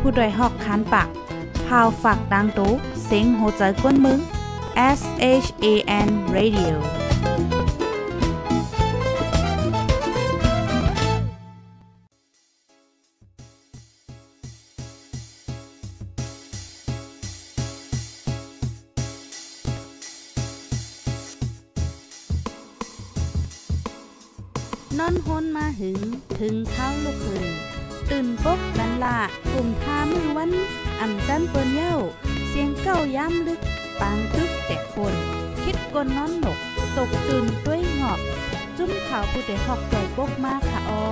[0.00, 1.08] ผู้ดยหอกคันปาก
[1.66, 2.72] พาวฝากดังตู้
[3.04, 4.18] เซ็งโหใจกวนมึง
[4.98, 5.00] S
[5.44, 5.66] H A
[6.06, 6.74] N Radio
[24.98, 26.00] นอนฮนมาหึง
[26.38, 27.57] ถึงเท้าลูกหึง
[28.10, 29.18] ตื่นปกกันละ
[29.52, 30.50] กลุ่มทามือวัน
[31.00, 31.96] อันจันเปิ้นเย้า
[32.48, 33.60] เสียงเก้าย้ำลึก
[34.00, 35.14] ปางตึกแต่คน
[35.62, 36.58] คิดกนนอนหนก
[36.96, 38.20] ตกตื่นด้วยหงอบ
[38.76, 41.02] จุ้มข่าวผู้เด็กหอกใจปกมากค่ะออ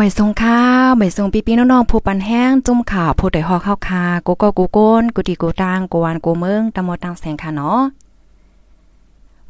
[0.00, 0.60] ไม่ทรงค่า
[0.96, 7.80] ไม่ทรงปีปีน้องๆผู้ปันแห้งจุ่มข่าวผู้ใดฮอกเข้าคากูก็กูโกนกูดีกูตางกูวานกูเมืองตะมอตังแสงค่ะเนาะ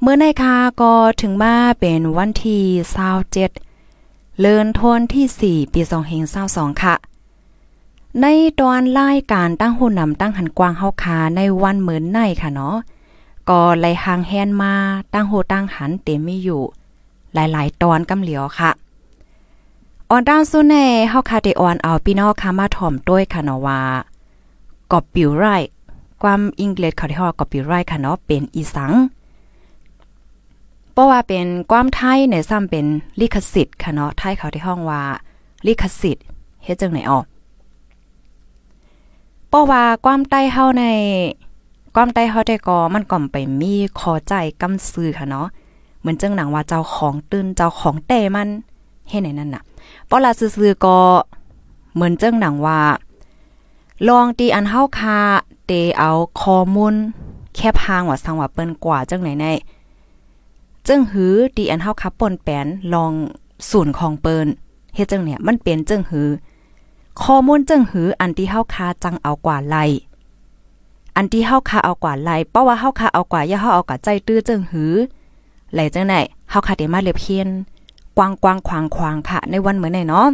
[0.00, 2.62] เมื่อในคาก็ถึงมาเป็นวันที่
[3.70, 5.80] 27เลินทนที่ 4 ปี
[6.32, 6.94] 2522ค่ะ
[8.20, 8.26] ใน
[8.60, 12.76] ตอนรายการตั้งหุ่นนำตั้งหันกวางเฮาคาในวันเหมือนในค่ะเนาะ
[13.48, 14.74] ก็ไลหางแฮนมา
[15.12, 16.62] ตั้งโหตั้งหันเต็มมีอยู่
[17.34, 18.70] หลายๆ ตอนกำเหลียวค่ะ
[20.10, 23.80] ออนดาวซูเน่เฮาคาเดออนเอาพี่น้องคามาถ่อมด้วยค่ะเนาะว่า
[24.92, 25.44] กอบปิวไร
[26.22, 28.92] ความอังกฤษเขาที่ฮอกอบปิวไรค่ะเนาะเป็นอีสัง
[30.92, 32.86] เพราะว่าเป็นความไทยในซ้ำเป็น
[33.20, 35.02] ลิขสิทธิ์ค่ะเนาะไทยเขาที่ห้องว่า
[35.66, 36.24] ลิขสิทธิ์
[36.64, 37.24] เฮ็ดจังไหนออก
[39.48, 40.84] เพราะว่าความใต้เฮาใน
[41.94, 45.46] ความใต้เฮาได้ก็มันก่อมไปมีขอใจกำซื้อค่ะเนาะ
[46.00, 48.48] เหมือนจังหนังว่าเจ้าของตื่นเจ้าของแต่มัน
[49.10, 49.62] เฮ็ดไหนนั่นน่ะ
[50.08, 50.98] ปอลาซื่อๆก็
[51.94, 52.80] เหมือนเจ้งหนังว่า
[54.08, 55.18] ลองตีอันเฮาคา
[55.66, 56.10] เตเอา
[56.40, 56.94] ข้อมูล
[57.54, 59.46] แคบหางว่าสังว่าเปิ้นกว่าจังไหนใน
[60.86, 63.12] จึงหือตีอันเฮาคาป่นแปนลอง
[63.70, 64.46] ศูนย์ของเปิ้น
[64.94, 66.28] เฮ็ดจังเนี่ยมันเป็นจังหือ
[67.22, 69.76] ข้อมูลจังหืออันที่เฮาคาจังเอากว่าไล
[71.16, 74.92] อันที่เฮาคาเอากว่าไลเพราะว่าเฮาคาเอากว่าอย่าเฮาเอากว่าใจตื้อจังหือ
[75.72, 76.14] ไหลจังไหน
[76.50, 77.48] เฮาคาเดมาเล็บเพียน
[78.18, 80.28] กวางกวางควางควางค่ะ ในวันเหมือนไหนเนาะ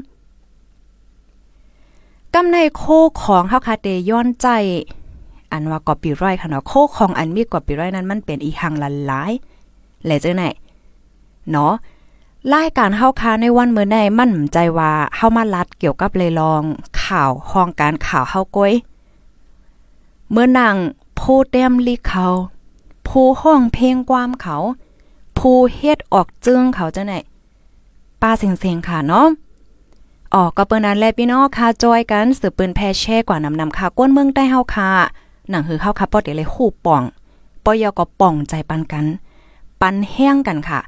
[2.34, 2.84] กำในโค
[3.22, 4.48] ของเฮาคาเตย้อนใจ
[5.52, 9.32] อันว่ากอปีไรค่ะเนาะโคของอันมีกอปีไรนั้นมันเป็นอีหังลันหลาย
[10.06, 10.44] หละจังไหน
[11.50, 11.72] เนาะ
[12.52, 16.62] รายการเฮาคาในวันเมื่อในมั่นใจว่าเฮามาลัดเกี่ยวกับเลยลอง
[17.02, 18.72] ข่าวห้องการข่าวเฮาก้อย
[20.30, 20.76] เมื่อนาง
[21.20, 22.26] ผู้เต็มลีเขา
[23.08, 24.56] ผู้ห้องเพลงความเขา
[25.38, 27.14] ผู้เฮ็ดออกจึงเขาจังไหน
[28.24, 29.26] ป้าเสียงๆค่ะเนาะ
[30.34, 34.90] ออกก็เปิ้นนั้นแลพี่น้องค่ะจอยกันสืบปืนแพแช่กว่านำนำค่ะก้นเมืองใต้เฮาค่ะ
[35.50, 37.02] หนังหือเฮาค่ะปอเดี๋ยวเลยคู่ป่อง
[37.64, 39.06] ปอยอก็ป่องใจปันกัน
[39.80, 40.80] ปันแห้งกันค่ะ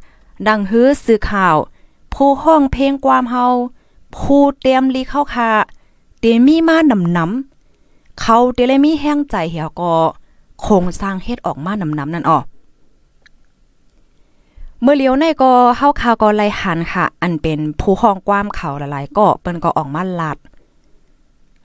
[0.47, 1.57] ดังฮื้อสื่อข่าว
[2.15, 3.47] ผู้ห้องเพลงความเฮา
[4.17, 5.51] ผู้เตรียมลีเข้าค่ะ
[6.21, 9.93] เตรียมมีมานำนำเขาเตเลยมีแห้งใจเหี่ยวก็
[10.67, 12.45] คงสร้างเฮ็ดออกมานำนำนั่นออก
[14.83, 20.39] เมื่อเลี้ยวในก็เฮาข่าวก็ไลหันค่ะ อันเป็นผู้ห้องความเขาหลายๆก็เปิ้นก็ออกมาลัด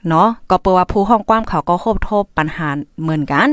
[0.08, 2.68] เนาะก็เปิว่าผู้ห้องความเขาก็คบทบปัญหา
[3.02, 3.48] เหมือนกัน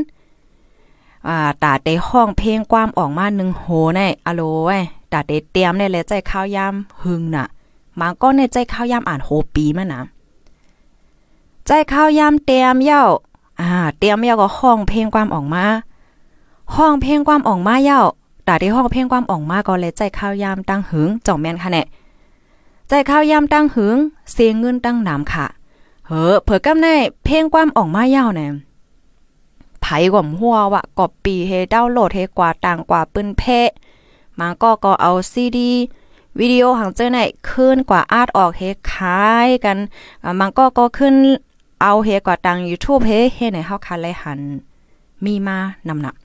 [1.28, 3.66] อ่าตาเตห้องเพลงความออกมาหนึ่งโห
[3.96, 4.80] ในอะโลไว้
[5.12, 7.46] ตาเตเตรียมในเลยใจข้าวยามหึงน่ะ
[8.00, 10.02] มาก็ในใจข้าวยามอ่านโหปีมานะ
[11.66, 13.04] ใจข้าวยามเตรียมเย้า
[13.60, 15.66] อ่าเตรียมเย้าก็ห้องเพลงความออกมา
[16.76, 18.02] ห้องเพลงความออกมาเย้า
[18.50, 21.84] ตาที่ห้องเพ่งความอ่องมากก็เลยใจข้าวยามตั้งหึงจ่องแม่นค่ะแน่
[22.88, 23.98] ใจข้าวยามตั้งหึง
[24.32, 25.46] เสียงเงินตั้งน้ำค่ะ
[26.08, 26.88] เฮ้อเผื่อกำใน
[27.26, 28.48] เพ่งความอ่องมายาวแน่
[29.82, 33.70] ไผกว่าหัววะกอบปีเฮดาวโหลดเฮกว่าต่างกว่าปืนเพะ
[34.40, 35.72] มาก็ก็เอาซีดี
[36.40, 37.20] วิดีโอหังเจอไหน
[37.50, 38.62] ขึ้นกว่าอาร์ตออกเฮ
[38.94, 39.78] คายกัน
[40.40, 41.16] มันก็ก็ขึ้น
[41.82, 44.40] เอาเฮกว่าตัง YouTube เฮเฮไหนเฮาคันเลหัน
[45.26, 45.58] มีมา
[45.88, 46.16] นำหนัก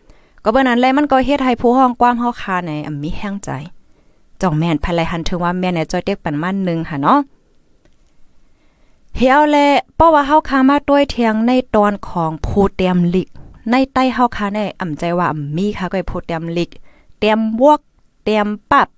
[0.45, 3.51] ก็เบิ่นั้นแลมันก็เฮ็ดให้ผู้ห้องความเฮาคาในอมีแห้งใจ
[4.41, 7.19] จ่องแม่นภายไลหันถึงว่าแม่นจอยเด็กปันมันนึงค่ะเนาะ
[9.17, 9.57] เฮียวแล
[9.97, 13.29] เพราะว่าเฮาคามาด้วยเทียงในตอนของผู้เตรียมลิก
[13.71, 16.71] ในใต้เฮาคาในอ่ำใจว่ามีค่ะก็ผู้เตรียมลิก
[17.19, 17.81] เตรียมบวก
[18.25, 18.89] เตรียมปับ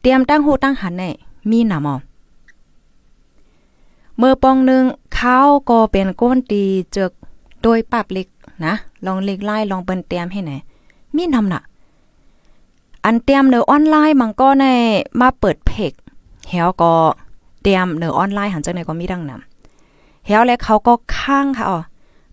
[0.00, 1.04] เตรียมตั้งหูตั้งหันใน
[1.50, 1.94] มีหนามอ
[4.18, 4.84] เมื่อปองนึง
[5.14, 5.38] เขา
[5.70, 6.62] ก็เป็นก้นตี
[6.92, 7.12] เจอก
[7.62, 8.28] โดยปรับลิก
[8.66, 8.74] นะ
[9.06, 10.52] ลองเล็กไล่ลองเปิ้นเตรียมให้ไหน
[11.16, 11.62] มีนำน่ะ
[13.04, 14.66] อันเตรียมเนอออนไลน์มันก็ใน
[15.20, 15.92] มาเปิดเพก
[16.48, 16.92] เฮาก็
[17.62, 19.40] เตรียมเนอออนไลน์หันจังไหนก็มีดังนั้น
[20.26, 21.80] เฮาแล้วเขาก็ข้างค่ะอ๋อ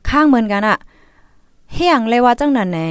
[0.10, 0.78] ข้างเหมือนกันอะ
[1.74, 2.86] เฮียงเลยว่าจังนั้นแน่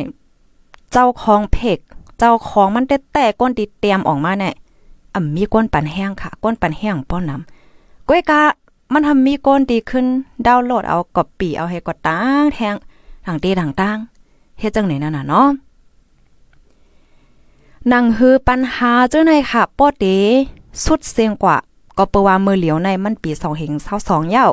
[0.92, 1.78] เจ้าของเพก
[2.18, 4.54] เจ้าของมันแต่แต่ก้นติเตรียมออกมาเนี่ย
[5.14, 8.40] อ่ำมีก้นปันแห้งค่ะก้นปันแห้งป้อนน้ำก้อยกะ
[8.92, 10.06] มันทำมีก้นดีขึ้น
[10.46, 13.98] ดาวน์โหลดเอากอบปีเอาให้กดตั้งแทงางเตีทางตั้ง
[14.58, 15.48] เฮ็ดจังไหนนั่นน่ะเนาะ
[17.92, 20.04] นังฮือปัญหาเจ้าในค่ะป้อเต
[20.84, 21.56] สุดเสียงกว่า
[21.98, 23.72] ก็เปว่ามือเหลียวในมันปี2เหง
[24.02, 24.46] 22เย้า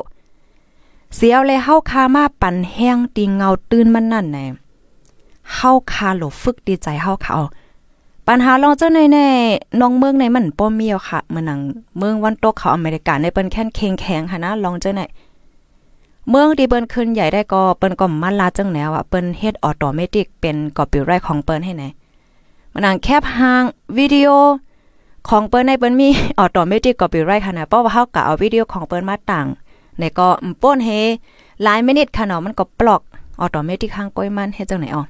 [1.16, 4.44] เสียวเลยเฮาคามาปันแห้งตีเงาตื่นมันนั่นแน่
[5.54, 7.36] เฮาคาหลบฝึกดีใจเฮาเขา
[8.26, 9.18] ปัญหาลองเจ้าในใน
[9.80, 11.60] น้องเมืองในมันป้อมียวค่ะเมืองนัง
[11.98, 15.02] เมืองวันโตเขาอเมริกาในเปิ้นแค่นเคงแข็งค่ะนะลองเจ้าใน
[16.30, 21.84] เมืองที่เปิ้นขึ้นใหญ่ได้ก็เปิ้นก็มันลาจังแนวอะเปิ้นเฮ็ดออโตเมติกเป็นกอปิไรของเปิ้นให้ไหน
[22.72, 23.62] มันนังแคบหาง
[23.98, 24.28] วิดีโอ
[25.28, 26.08] ของเปิ้นในเปิ้นมี
[26.38, 29.46] ออโตเมติกกอปิไรค่ะนะเพราะว่าเฮาก็เอาวิดีโอของเปิ้นมาตั้ง
[29.98, 30.28] ในก็
[30.62, 30.90] ป้นเฮ
[31.62, 33.02] หลายมินิทค่ะเนาะมันก็ปลอก
[33.40, 35.02] ออโตเมติกข้างก้อยมันเฮ็ดจังไหนอ๋อ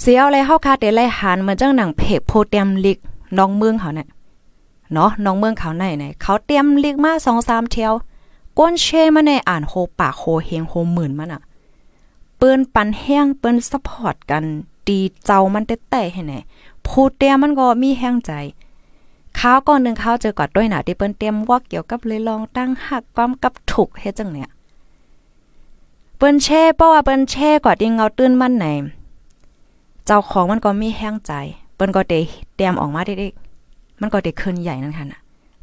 [0.00, 2.98] เสียวเลยเฮาคาเตไลหันเหมือนจังหนังเพจโพเตียมลิก
[3.38, 4.08] น้องเมืองเขาเนี่ย
[4.92, 7.12] เนาะน้องเมืองเขาไหนไหนเขาเตรียมลิกมา
[7.42, 7.92] 2-3เที่ยว
[8.60, 11.42] ก้นเชมาในอ่านโฮปากโฮเฮงโฮหมื่นมันอะ
[12.36, 14.44] เปิ้นปันแห้งเปิ้นซัพพอร์ตกัน
[14.88, 16.34] ดีเจ้ามันแต่แต่ให้ไหน
[16.86, 18.32] ผู้เตียมันก็มีแห้งใจ
[19.38, 24.50] ข้าวก่อนหนึ่งข้าวเจอกอดด้วยหนาที่เปิ้นเตรียมว่าเกี่ยวกับเลยลองตั้งหักความกับถูกเฮ็ดจังเนี่ย
[26.16, 28.66] เปิ้นแช่เพราะว่าเปิ้นแช่กอดยิงเงาตื้นมันไหน
[30.06, 31.32] เจ้าของมันก็มีแห้งใจ
[31.74, 32.20] เปิ้นก็ได้
[32.56, 35.19] เตรียมออกมาได้ๆมันก็ได้ขึ้นใหญ่นั่นค่ะนะ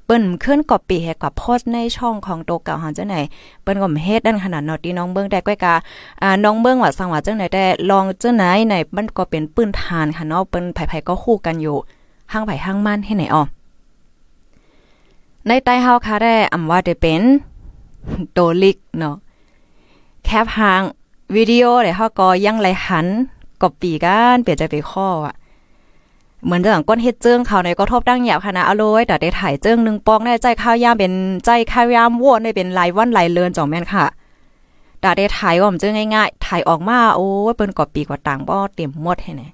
[0.10, 3.16] เปิ้นขึ้นกอบปีให้กับโพสในช่องของโตเก่าหันเจังไหน
[3.62, 5.74] เปิ้นก็เฮ็ดดันขนาดนาะที่น้องเบิ่งได้ก้อยกา
[6.22, 11.78] อ่าน้องเบิ่งว่าสังว่าจังไหนแต่ลองเจังไหนในมันก็เป็นปืนทานค่ะเนาะเปิ้นไผๆก็คู่กันอยู่
[12.32, 13.44] ห้างไผห้างมันให้ไหนอ๋อ
[15.48, 17.22] ในใต้เฮาค่ะได้อำว่าได้เป็น
[18.34, 19.16] โตลิกเนาะ
[20.26, 20.82] แคปหาง
[21.36, 23.08] วิดีโอเดี๋ยเฮาก็ยังไหลหัน
[23.62, 25.36] กบปีกันเปลี่ยนใจไปข้ออะ
[26.46, 31.14] เหมือนจังก้นเฮ็ดเจิ้งเขาในก็ทบดังหยาบคณะอโลยแต่ได้ถ่ายเจิ้งนึงปองได้ใจข้าวยามเป็น
[31.46, 34.06] ใจข้าวยามวได้เป็นลายวันลายเลือนจ่องแม่นค่ะ
[35.04, 39.48] ดาได้ถ่ายว่ามันเจิ้งง่ายๆถ่ายออกมาโอ้ยเปิ้นกอบปีกว่าต่างบ่เต็มหมดให้แน่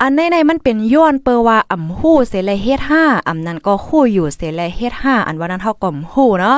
[0.00, 6.56] อันในในมันเป็นย้อนเปอว่าอ่ำฮู้เสลเฮ็ด5อ่ำนั้นก็ฮู้อยู่เสลเฮ็ด5อันว่านั้นเฮาก็ฮู้เนาะ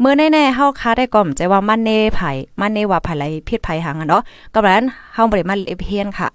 [0.00, 2.20] เมื่อแน่ๆเฮาคาได้ก่อมใจว่ามันเนไผ
[2.60, 4.22] มันเนว่าไผไหลพิษไผหังอะเนาะ
[4.54, 6.28] ก็นั้นเฮาบ่ได้มาเล็บเฮียนค่ะ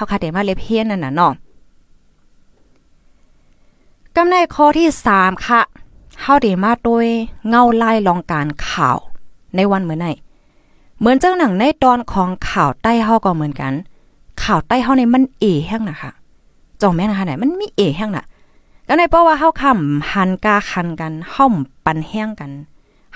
[0.00, 1.32] เฮาคาได้มาเล็บเฮียนนั่นน่ะเนาะ
[4.16, 5.60] กำในข้อที่ 3 ค่ะ
[6.22, 7.06] เฮาได้มาโดย
[7.48, 8.98] เงาไล่ลองการข่าว
[9.56, 10.06] ในวันเมื่อไหน
[10.98, 13.72] เหมือนเจ้าหนังในตอนของข่าวใต้เฮาก็เหมือนกัน
[14.42, 16.10] ข่าวใต้เฮาในมันเอแห้งนะคะ
[16.80, 18.24] จองแม่นะคะไหนมันมีเอแห้งน่ะ
[18.88, 21.54] ก็ในเพราะว่าเฮาคำหันกาคันกันห่อม
[21.84, 22.50] ปันแห้งกัน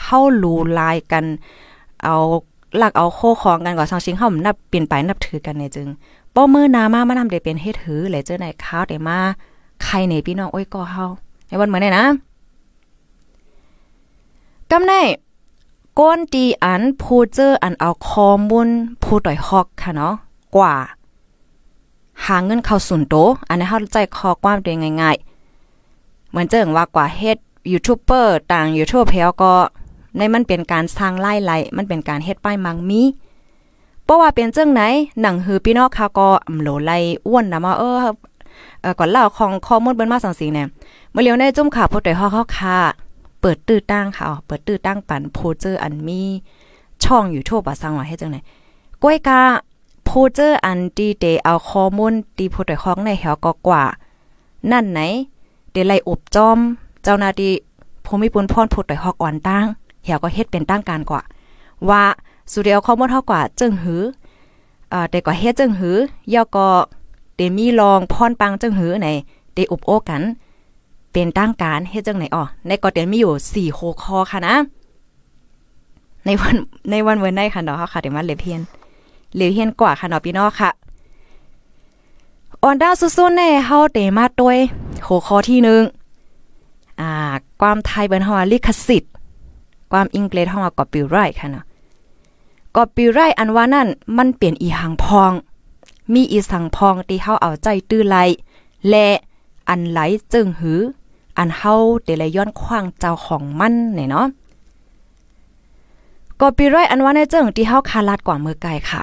[0.02, 1.24] เฮาลูลายกัน
[2.04, 2.16] เอา
[2.78, 5.88] หลักเอาโคของกันก่อนสังชิงเฮานับเปลี่ยนไปนับถือกันในจึง
[6.34, 9.18] ป้อมือนามามานาได้เป็นเฮ็ดถือเลยเจอในข้าวได้มา
[9.84, 11.04] ใครในพี่น้องโอ้ยก็เฮา
[11.48, 12.04] ในวันเหมือนไหนนะ
[14.70, 14.92] กำใน
[15.98, 18.68] ก้นตีอันผู้เจออันเอาคอมูล
[19.02, 20.14] ผู้ต่อยฮอกค่ะเนาะ
[20.56, 20.74] กว่า
[22.24, 23.14] หาเงินเข้าสุนโต
[23.48, 27.38] อันนี้เฮาใจคอความเดงง่ายๆ เหมือนเจิงว่ากว่าเฮ็ด
[27.72, 29.54] ยูทูบเบอร์ต่างยูทูบเพลก็
[30.16, 33.02] ในมันเป็นการสร้างไล่ไล่มันเป็นการเฮ็ดป้ายมังมี
[34.04, 34.82] เพราะว่าเป็นเจิงไหน
[35.20, 36.92] หนังหือพี่นองค่ะก็อำโหลไล
[37.26, 37.96] อ้วนนะมาเออ
[38.80, 40.66] เออก่อนเล่าของข้อมูลเบิ่นมาสังสีเนี่ย
[41.10, 42.78] เมื่อเลียวในจุ่มข่าวผู้ใดฮอเขาค่ะ
[43.40, 46.22] เปิดตื้อตั้งค่ะเปิดตื้อตั้งปันโพเจอร์อันมี
[47.04, 48.36] ช่องอยู่ทูบอะสร้างว่าให้จังไหน
[49.02, 49.40] ก้อยกา
[50.08, 53.84] ผู้เจอร์อันดีเดเอาข้อมูลตีผู้ใดของในแหวก็กว่า
[54.70, 55.00] นั่นไหน
[55.72, 56.58] เดไลอบจอม
[57.02, 57.52] เจ้าหน้าที่
[58.04, 59.64] ภูมิปุนพรผู้ใดฮอกอ่อนตั้ง
[60.04, 61.22] เหี่ยวก็เฮ็ดเป็นตั้งการกว่า
[61.88, 62.02] ว่า
[62.52, 64.02] สุเดียวข้อมูลเท่ากว่าจึงหือ
[64.92, 65.96] อ่าแต่ก็เฮ็ดจึงหือ
[66.34, 66.68] ย่อก็
[67.36, 69.08] เดมีลองพรปังจึงหือไหน
[69.54, 70.22] เดอุบโอกัน
[71.12, 74.54] เป็นตั้งการเฮ็ดจังไหนอ๋อในก็เดมีอยู่4โคคอค่ะนะ
[76.24, 76.56] ในวัน
[76.90, 78.60] ในวันเวันในค่ะเนาะค่ะเดี๋ยวมาเลเพียน
[79.36, 80.70] หรือเฮียนกว่าค่ะเนาะพี่น้องค่ะ
[82.62, 84.58] ออนด้าซุๆแน่เฮาเตมาตวย
[85.06, 85.82] หัวข้อที่หนึ่ง
[87.00, 87.10] อ่า
[87.60, 89.12] ความไทยเบิ่นเฮาลิขสิทธิ์
[89.92, 91.64] ความอังกฤษเฮาว่ากอปีไรค่ะเนาะ
[92.76, 95.32] กอปีไรอันว่านั่นมันเปลี่ยนอีหังพอง
[96.12, 98.16] มีอีสังพองที่เฮาเอาใจตื้อไหล
[98.88, 99.08] และ
[99.68, 99.98] อันไหล
[100.32, 100.80] จึงหือ
[101.38, 104.26] อันเฮาเดลย้อนขว้างเจ้าของมันเนี่ยเนาะ
[106.40, 109.02] กอปีไรอันว่าในเจิงที่เฮาคาลาดกว่ามือไกลค่ะ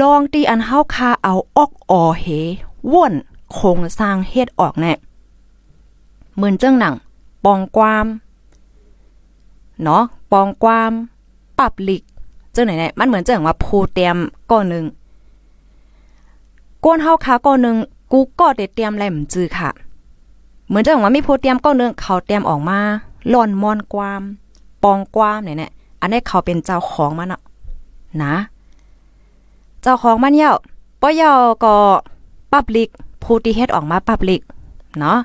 [0.00, 2.24] ลองตีอันเฮาคาเอาออกออเฮ
[2.92, 3.14] ว่น
[3.52, 4.92] โครงสร้างเฮ็ดออกแน่
[6.34, 6.94] เหมือนเจ้งหนัง
[7.44, 8.06] ปองความ
[9.82, 10.90] เนาะปองความ
[11.58, 12.02] ปรับหลิก
[12.52, 14.16] เจ้าไหนเนี่ยมันเหมือนเจ้งว่าโพเตียม
[14.50, 14.84] ก้อนหนึ่ง
[16.84, 17.76] ก้นเฮาคาก้อนหนึ่ง
[18.12, 19.70] กูก็ได้เตรียมแหลมจือค่ะ
[20.68, 22.78] เหมือนเจ้งว่ามีโพเตียมก้อนหนึ่งเขาเตรียมออกมา
[23.32, 24.22] ล่อนมอนความ
[24.82, 27.42] ปองความเนี่ยเนี่ยอันนี้เขาเป็นเจ้าของมันเนาะ
[28.22, 28.34] นะ
[29.82, 30.52] เจ้าของมันเยา
[31.00, 31.32] ป้อยา
[31.64, 31.74] ก็
[32.52, 32.88] ปับลิก
[33.22, 34.42] ผู้ที่เฮ็ดออกมาปับลิก
[35.00, 35.18] เนาะ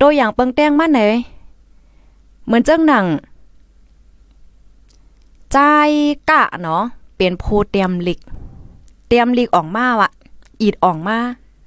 [0.00, 1.00] ตัวอย่างเปิงแต้งมันไหน
[2.44, 3.06] เหมือนเจ้าหนัง
[5.52, 5.58] ใจ
[6.30, 6.82] กะเนาะ
[7.16, 8.20] เป็นผู้เตรียมลิก
[9.08, 10.10] เตรียมลิกออกมาวะ
[10.62, 11.18] อีดออกมา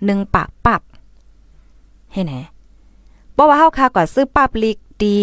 [0.05, 0.81] หนึ่งปากปับ
[2.13, 2.35] เห็นไหม
[3.33, 5.19] เพราะว่าเฮาคาก่อนซื้อปับลิกดี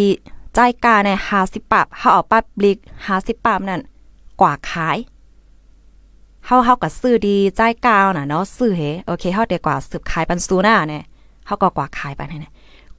[0.54, 1.10] ใจกาใน
[1.40, 2.78] 50ปับเฮาเอาปับลิก
[3.10, 3.80] 50ปับนั่น
[4.40, 4.98] กว่าขาย
[6.46, 11.02] เฮาเฮาก็ซื้อดีใจกาวน่ะเนาะซื้อเฮโอเคเฮาได้กว่าสืบขายปันซูน่าเนี่ย
[11.46, 12.52] เฮาก็กว่าขายปันให้เนี่ย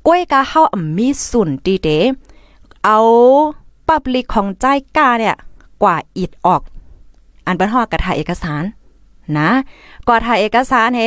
[0.06, 0.62] ก้วยกาเฮา
[0.98, 1.90] มีสุนดีเด
[2.86, 3.00] เอา
[3.88, 4.66] ปับลิกของใจ
[4.98, 5.36] กาเนี่ย
[5.84, 6.62] กว่าอิดออก
[7.46, 8.64] อันเป็นฮอดกระถ่ายเอกสาร
[9.40, 9.50] นะ
[10.08, 11.02] กว่าถ่ายเอกสารเฮ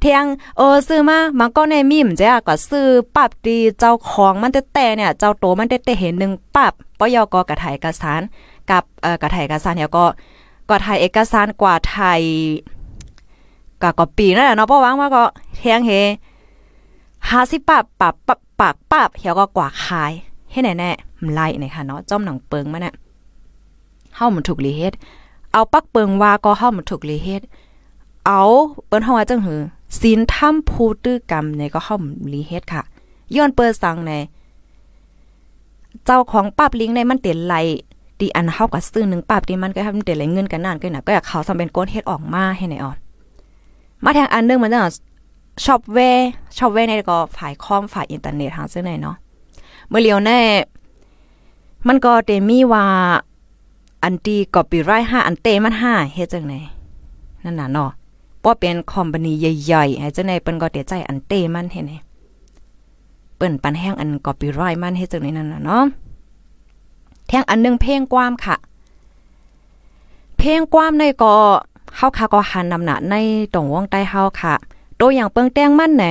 [0.00, 0.24] เทียง
[0.56, 2.86] เออซื้อมามันก็ในมีมจ้ะก็ซื้อ
[3.16, 8.20] ปับดีเจ้าของมันแต่เนี่ย เจ้าโตมันแต่เห็นหนึ่งปรับปยกกระถ่ายเอกสาร
[8.70, 10.04] กับเอ่อกระถ่ายเอกสารเนี่ยก็
[10.68, 12.20] ก็ถ่ายเอกสารกว่าถ่าย
[13.82, 15.24] ก็ก็ปีนั่นแหละเนาะเพราะว่าว่าก็
[15.56, 15.90] เทียงเฮ
[17.30, 20.12] ห้าสิบปับปับปับปากปรับเฮียก็กว่าขาย
[20.54, 20.90] ให้แน่แน่
[21.32, 22.94] ไล่นี่ยค่ะเนาะจ้อมหนังเปิงมาเนี่ย
[24.16, 24.92] เฮามันถูกลีเฮ็ด
[25.52, 27.42] เอาปักเปิงว่าก็เฮามันถูกลีเฮ็ด
[28.26, 28.42] เอา
[28.86, 29.60] เปิ้นเฮาว่าจังหือ
[30.00, 32.82] ศีลธรรมผู้ตื้อกรรมเนี่ยก็เฮามลีเฮ็ดค่ะ
[33.34, 34.12] ย้อนเปิดสังใน
[36.04, 37.54] เจ้าของปับลิงในมันเต็นไหล
[38.20, 42.96] ดีอันเฮาก็ซื้อหนึ่งปับดีมันก็ทำเต็นไหลเงินกันนานก็น่ะก็อยากเขาทำเป็นก้นเฮ็ดออกมาให้ไหนอ่อน
[44.04, 44.82] มาแทงอันนึงมันจัง
[45.64, 49.16] ช็อปแวร์ช็อปแวร์ในก็ฝ่ายคอมฝ่ายอินเทอร์เน็ตหาซื้อไหนเนาะ
[49.88, 50.40] เมื่อเลียวแน่
[51.86, 52.84] มันก็เตมีว่า
[54.02, 56.54] อันตีก็ปีไรห้าอันเตมันห้าเฮ็ดจังไหน
[57.44, 57.90] นั่นน่ะเนาะ
[58.42, 61.92] ป้อเป็นคอมพานีใหญ่ๆให้จังไหนเปิ้นก็เตใจอันเตมันเฮ็ดไหน
[63.36, 65.84] เปิ้นปันแห้งอันก็ปีไรมันเฮ็ดจังไหนนั่นน่ะเนาะ
[67.28, 68.56] แทงอันนึงเพลงความค่ะ
[70.38, 71.34] เพลงความในก็
[71.96, 73.14] เฮาค่ะก็หันนำหน้าใน
[73.54, 74.54] ตรงวงใต้เฮาค่ะ
[75.00, 76.04] ตัวอย่างเปิงแต้งมันแหน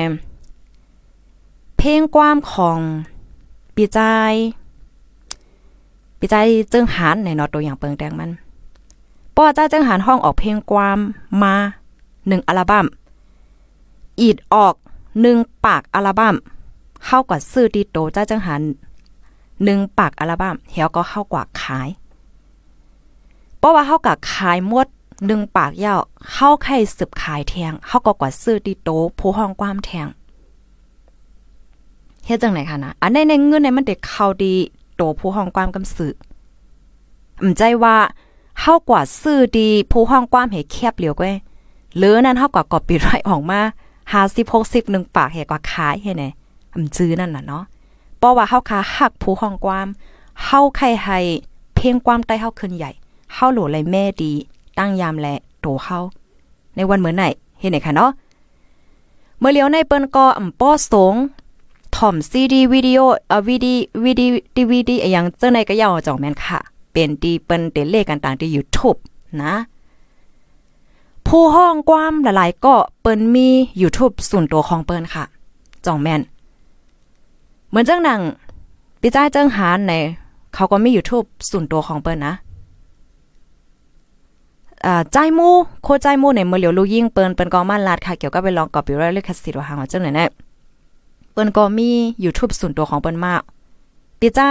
[1.78, 2.80] เพลงความของ
[3.76, 4.00] ปีใจ
[6.20, 6.36] ปีใจ
[6.74, 8.32] จึงหานในนาะตัวอย่างเปิงแต้งมัน
[9.36, 11.00] ป้อจ้าจึงหานห้องออกเพลงความ
[11.42, 11.56] มา
[12.28, 12.86] หนึ่งอัลบั้ม
[14.22, 14.76] อีดออก
[15.22, 16.36] หนึ่งปากอัลบั้ม
[17.06, 18.62] เข้ากับซื้อดีโตจ้าจังหัน
[19.64, 21.90] หนึ่งปากอัลบั้มเฮียก็เข้ากว่าขาย
[23.58, 24.88] เพราะว่าเข้ากับขายมด
[25.28, 26.00] หนึ่งปากยาว
[26.34, 28.90] เข้าไข่สืบขายแทงเข้าก็กว่าซื้อดีโต
[29.20, 30.08] ผู้ห้องความแทง
[32.26, 34.54] เฮ็ดจังไหนคะนะอันในในเงินในมันเด็กเข้าดี
[34.96, 36.14] โตผู้ห้องความกำสือ
[37.42, 37.96] อำใจว่า
[38.62, 41.36] เฮากว่าซื้อดีผู้ห้องความเฮแคบเหลียวก้ย
[41.98, 43.60] หรือนั้นเฮากว่ากอบปีไรออกมา
[44.04, 46.26] 50 60หนึ่งปากเฮกว่าขายเฮ็ดไหน
[46.74, 47.64] อำจื้อนั่นน่ะเนาะ
[48.18, 49.88] เพราะว่าเฮาคาหักผู้ห้องความ
[50.44, 51.20] เฮาไข่ให้
[51.76, 52.92] เพียงความใต้เฮาขึ้นใหญ่
[53.34, 54.32] เฮาโหลเลยแม่ดี
[54.80, 55.28] ตั้งยามแล
[55.62, 56.00] โตเฮา
[56.76, 57.26] ในวันเหมือนไหน
[57.60, 58.12] เห็นไหนคะเนาะ
[59.40, 61.16] เมื่อเลี้ยวในเปิ้นก็อ่ำป้อสง
[62.08, 66.60] อมซีดีวิดีโอเอ่อวิดีวิดีดีวีดีอย่างเจ้าในก็ยาวจ่องแม่นค่ะ
[66.92, 69.00] เป็นดีเปิ้นเตเลกันต่างที่ YouTube
[69.44, 69.54] นะ
[71.28, 73.48] ผู้ห้องความหลายๆ ก็เปิ้นมี
[73.82, 75.24] YouTube ส่วนตัวของเปิ้นค่ะ
[75.86, 76.22] จ่องแม่น
[77.70, 78.22] เหมือนจังหนัง
[79.02, 79.94] ปีจ้าเจิงหานใน
[80.54, 82.34] เขาก็มี YouTube ส่วนตัวของเปิ้นนะ
[84.86, 85.50] อ่าใจมู
[85.84, 90.26] โคใจมูในเมื่อเหลียวลูกยิ่งเปิ้นเปิ้นก็มาลาดค่ะ เกี่ยวกับไปลองกอบปิไรลิขสิทธิ์ว่าหางจังไหนแน่
[91.34, 91.90] เปิ้นก็มี
[92.24, 93.42] YouTube ส่วนตัวของเปิ้นมาก
[94.20, 94.42] ปีใจ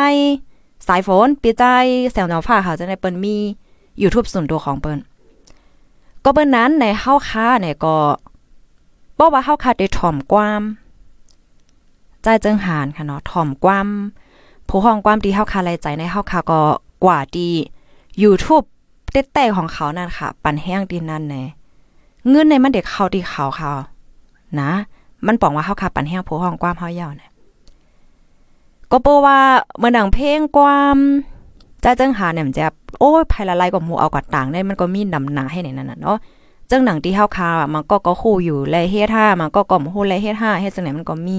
[0.86, 1.64] สายฝนปีใจ
[2.12, 3.36] แสงดาวฟ้าค่ะจังได๋เปิ้นมี
[4.02, 4.98] YouTube ส่วนตัวของเปิ้น
[6.24, 7.96] ก็เปิ้นนั้นในเฮาค้าเนี่ยก็
[9.18, 10.62] บอกว่าเฮาค้าได้ถ่อมความ
[12.22, 13.88] ใจจึงหานค่ะเนาะถ่อมความ
[14.68, 16.60] ผู้ห้องความที่เฮาคาไลใจในเฮาคาก็
[17.04, 17.50] กว่าดี
[18.22, 18.64] YouTube
[19.12, 21.42] เต้แต่ของเขานั่นค่ะ ปั่นแห้งดินนั่นแน่
[22.28, 23.70] เงินในมันเด็กเขาที่เขาเขา
[24.60, 24.70] นะ
[25.26, 27.30] มันบอกว่าเฮาคาปันแห้งผู้ห้องความเฮายาวเนี่ย
[28.90, 29.38] ก็เปว่า
[29.78, 30.96] เมื่อดังเพลงความ
[31.80, 32.64] ใจจังหาเนี่ยมันจะ
[33.00, 36.16] โอ้ยภายละลายกว่าหมู่เอากว่าต่างได้มันก็มีนำหนาให้ในนั้นน่ะเนาะ
[36.70, 41.36] จังหนังที่เฮาคามันก็ก็คู่อยู่แลเฮ็ดห้ามันก็ก่อมฮู้แลเฮ็ดห้าเฮ็ดจังไหนมันก็มี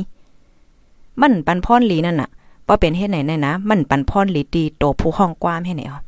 [1.21, 2.29] มันปันพรหลีนั่นน่ะ
[2.67, 5.99] บ่เป็นเฮ็ดไหนแน่นะ มันปันพรหลีดีโตผู้ห้องกว้ามให้ไหนอ๋อ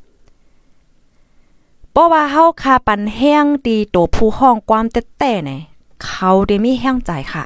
[1.91, 5.59] เพราะว่าเฮาคาปันแห้งตีโตผู้ห้องความเต้ๆเนี่ย
[6.05, 7.43] เขาได้มีแห้งใจค่ะ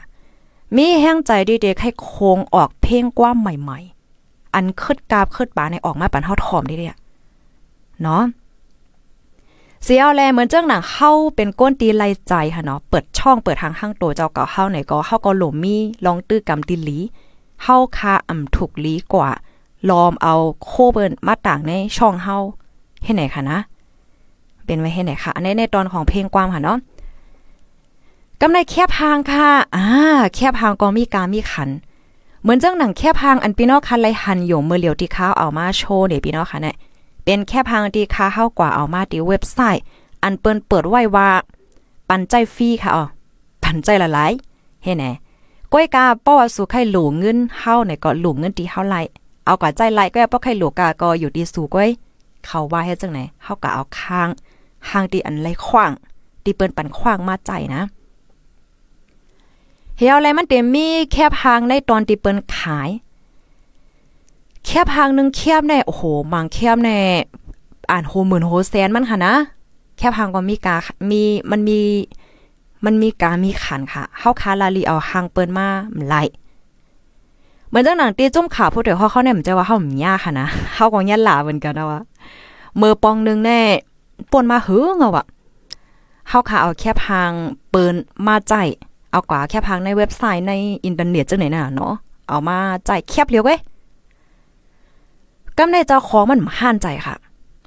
[0.76, 3.80] มีแห้งใจดีเด็กให้โค้งออกเพลงกว้ามใหม่
[4.16, 6.88] ๆ อันคืดกาบคืดบาในออกมาปันเฮาถอมด้เด้
[8.02, 8.24] เนาะ
[9.84, 17.00] เสียเอาแลเหมือนเจ้าหนังเฮาเป็นก้นตีไลใจค่ะเนาะเปิดช่องเปิดทางห้างโตเจ้าเก่าเฮาไหนก็เฮาก็หลมมีลองตื้อกำติลี
[17.64, 19.30] เฮาคาอ่ำถูกลีกว่า
[19.90, 22.38] ลอมเอาโคเบินมาต่างในช่องเฮา
[23.04, 23.60] เฮ็ดไหนค่ะนะ
[24.66, 26.78] เป็นไว้เฮ็ดไหนค่ะในในตอนของเพลงความค่ะเนาะ
[28.42, 29.86] กำในแคบหางค่ะอ่า
[30.36, 31.70] แคบหางก็มีการมีขัน
[32.42, 36.76] เหมือนเจังหนังแคบหางอันพี่น้องคันไลหันอยู่เมื่อเหลียวที่เขาเอามาโชว์เนี่ยพี่น้องค่ะเนี่ย
[37.24, 39.84] เป็นแค่พังที่ค่าเฮากว่าเอามาที่เว็บไซต์
[40.24, 41.30] อันเปิ้นเปิดไว้ว่า
[42.10, 43.06] ปันใจฟรีค่ะอ๋อ
[43.64, 44.32] ปันใจละหลาย
[44.84, 45.12] เฮ็ดแหน่
[45.72, 49.02] ก้อยกาป้อว่าสู่ไข่หลูเงินเฮาเนี่ยก็หลูเงินที่เฮาไล่
[49.46, 51.90] เอากว่าใจไล่ก็ป้อไข่หลูกาก็อยู่ที่สู่ก้อย
[52.46, 54.30] เขาว่าเฮ็ดจังไหนเฮาก็เอาค้าง
[54.90, 55.92] หางที่อันไล่ขว้าง
[56.44, 57.82] ที่เปิ้นปันขว้างมาใจนะ
[60.00, 62.90] เฮียอะไรมันเต็มมีแคบหางในตอนที่เปิ้นขาย
[64.66, 66.04] แคบหางนึงแคบแน่โอ้โห
[66.34, 67.00] มังแคบแน่
[67.92, 69.34] อ่านโหหมื่นโหแสนมันค่ะนะ
[69.98, 70.76] แคบหางก็มีกา
[71.12, 71.80] มีมันมี
[72.86, 75.68] มันมีกามีขันค่ะเฮาคาลาลีเอาหางเปิ้นมา
[76.08, 76.16] ไหล
[77.68, 82.02] เหมือนจังหนังตีจุ่มขาผู้เดี๋ยวเขาเขาเนี่ยมันจะว่าเฮาหมยาค่ะนะเฮาก็ยันหลาเหมือนกันนะว่า
[82.78, 83.60] เมื่อปองนึงแน่
[84.32, 85.26] ป่นมาหือเงาอะ
[86.30, 87.32] เฮาขาเอาแคบหาง
[87.70, 87.96] เปิ้น
[88.28, 88.54] มาใจ
[89.12, 90.54] เอากว่าแคบหางในเว็บไซต์ใน
[90.86, 91.94] อินเทอร์เน็ตจังไหนน่ะเนาะ
[92.30, 93.60] เอามาใจแคบเลียวเว้ย
[95.58, 97.16] กำในเจ้าของมันห้านใจค่ะ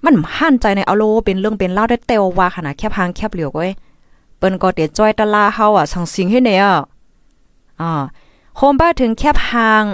[0.04, 3.70] มันห้านใจในเอาโลเป็นเรื่องเป็นเล่าได้เตวว่าขนาดแคบพางแคบเลียวก้ย
[4.38, 6.64] เปิ้นก็เตียจ้อยตะลาเฮาอะสังสิงให้เนี่ย
[7.80, 8.02] อ่า
[8.56, 9.84] โฮมบ้าถึงแคบหาง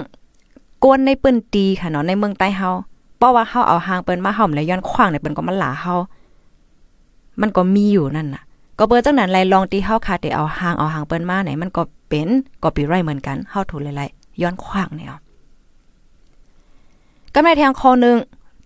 [0.83, 2.69] กวนในเปืนตีค่ะเนาะในเมืองใต้เฮา
[3.17, 5.95] เพราะว่าเฮาเอาหางเปิ้นมาห่อมและย้อนขว้างในเปิ้นก็มันหลาเฮา
[7.41, 8.43] มันก็มีอยู่นั่นน่ะ
[8.79, 12.29] ก็เบอร์จังนั้นไลลองตีเฮาค่ะแต่เอาหางเอาหางเปิ้นมาไหนมันก็เป็น
[12.63, 15.09] ก็ปีไรเหมือนกันเฮาถูกหลายๆย้อนขว้างเนี่ย
[17.33, 18.17] กำไรแทงคอนึง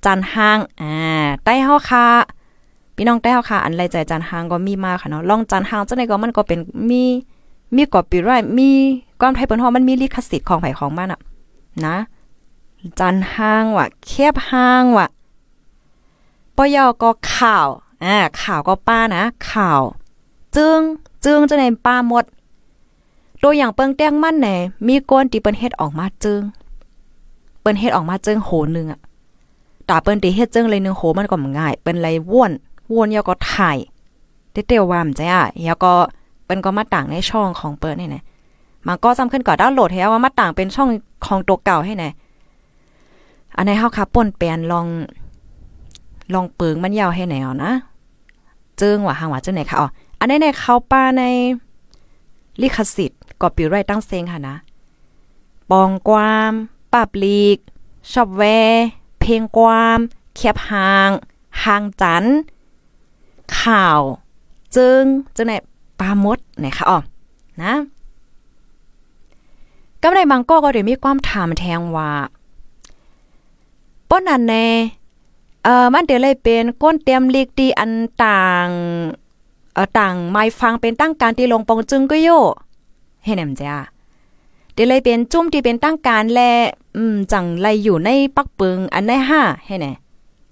[0.06, 0.94] จันหางอ่า
[1.44, 2.06] ใต้เฮาค่ะ
[2.96, 7.04] พี่น้องใต้เฮาค่ะ อันไรใจจันหางก็มีมาค่ะเนาะลองจันหางจังได๋ก็มันก็เป็นมี
[7.76, 8.70] มีกอปีไรมี
[9.20, 11.20] ความไทยเปิ้นฮอมันมีลิขสิทธิ์ของไผของมันอะ
[11.86, 11.98] นะ
[13.00, 15.08] จันหางว่ะแคบหางว่ะ
[16.56, 17.68] ปยอก็ข่าว
[18.04, 19.82] อ่าข่าวก็ป้านะ ข่าว
[20.56, 20.80] จึง
[21.26, 22.26] จึงจะในป้าหมด
[23.44, 24.48] ตัวอย่างเปิงแต้งมั่นแหน
[24.88, 26.42] มีก้นที่เปิ้นเฮ็ดออกมาจึง
[27.62, 29.00] เปิ้นเฮ็ดออกมาจิงโหนึงอะ
[29.90, 32.52] ตาเปิ้นติเฮ็ดจิงเลยนึงโหมันก็ง่ายเปิ้นเลยว่วน
[32.92, 33.78] ว่วนแล้วก็ถ่าย
[34.68, 35.92] เตวๆว่ามันจ้ะแล้วก็
[36.46, 38.24] เปิ้นก็มาต่างในช่องของเปิ้นนี่นะ
[38.88, 40.90] มันก็ซ้ำขึ้นก็ดาวน์โหลดให้ว่ามาต่างเป็นช่อง
[41.26, 42.10] ของตัวเก่าให้แน่
[43.56, 44.88] อันไหนเฮาค่ะป่นแปลนลอง
[46.34, 47.72] ลองเปิงมันยาวให้ไหนเอานะ
[48.82, 49.88] จิงว่าหางว่าจังไหนค่ะอ๋อ
[50.24, 51.24] อันนี้ในเขาป้าใน
[52.62, 54.56] ลิขสิทธิ์ก็ปีไรตั้งเซงค่ะนะ
[55.70, 56.52] ปองความ
[56.94, 57.58] ปับลีก
[58.12, 58.44] ชอบแว
[59.20, 60.00] เพลงความ
[60.36, 61.10] แคบหาง
[61.64, 62.24] หางจัน
[63.60, 64.00] ข่าว
[64.76, 65.02] จึง
[65.36, 65.54] จึงใน
[66.00, 67.00] ปามดไหนคะอ๋อ
[67.64, 67.74] นะ
[70.04, 72.12] กำไรบางก็ก็เดี๋ยวมีความถามแทงว่า
[74.10, 74.68] ป้นอันแน่
[75.64, 77.92] เอ่อมันเดี๋ยวเลยเป็นก้นเตรียมลีกดีอัน
[78.24, 78.68] ต่าง
[79.74, 82.30] เออต่างไม่ฟังเป็นตั้งการตีลงปองจึงก็โย
[83.26, 83.76] เห็นแหมจ้า
[84.74, 86.40] เดี๋ยวเลยเป็นจุ่มที่เป็นตั้งการแล
[86.98, 89.92] อืมจังไรอยู่ในปักปึงอันในห้าให้แน่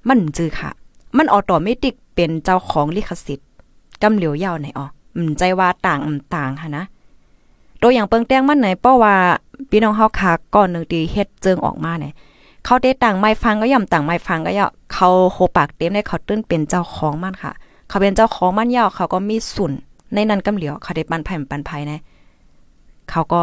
[0.08, 0.70] มันจือค่ะ
[1.18, 3.48] มันออโตเมติกเป็นเจ้าของลิขสิทธิ์
[4.02, 6.84] กำเหลียวยาวไหนอ๋ออืมใจว่าต่างอืมต่างค่ะนะ
[7.82, 9.16] ตัวอย่างเปิงแต้งมันไหนเพราะว่า
[9.70, 12.14] พี่น้องเฮาคาก่อนหนึ่งตีเฮ็ดเจิงออกมาเนี่ย
[12.66, 17.54] เขาได้ต่างไม้ฟังก็ย่ำต่างไม้ฟังก็ย่อเขาโคปากเต็มได้เขาตื้นเป็นเจ้าของมันค่ะ
[17.92, 19.72] เขาเป็นเจ้าของมันยาวเขาก็มีส่วน
[20.14, 22.00] ในนั้นกำเหลียวเขาได้ปันไผ่ปันไผ่นะ
[23.10, 23.42] เขาก็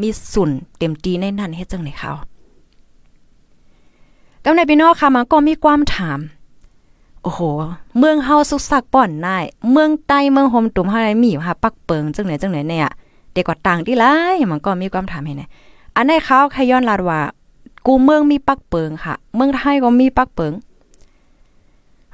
[0.00, 2.12] มีสุนเต็มตีในนั้นเฮ็ดจังไหนเขา
[4.44, 6.18] กำในพี่น้องค่ะมาก็มีความถาม
[7.22, 7.40] โอ้โห
[7.98, 12.90] เมืองเฮาสุกสักป่อนนายเมืองใต้เมืองโฮมตุ่มเฮาได้มีค่ะปักเปิงจังไหนจังไหนเนี่ย
[13.32, 15.48] เด็กกว่าต่างที่หลายมันก็มีความถามให้นะ
[15.96, 17.20] อันในเขาขย้อนลาดว่า
[17.86, 20.52] กูเมืองมีปักเปิงค่ะ เมืองไทยก็มีปักเปิง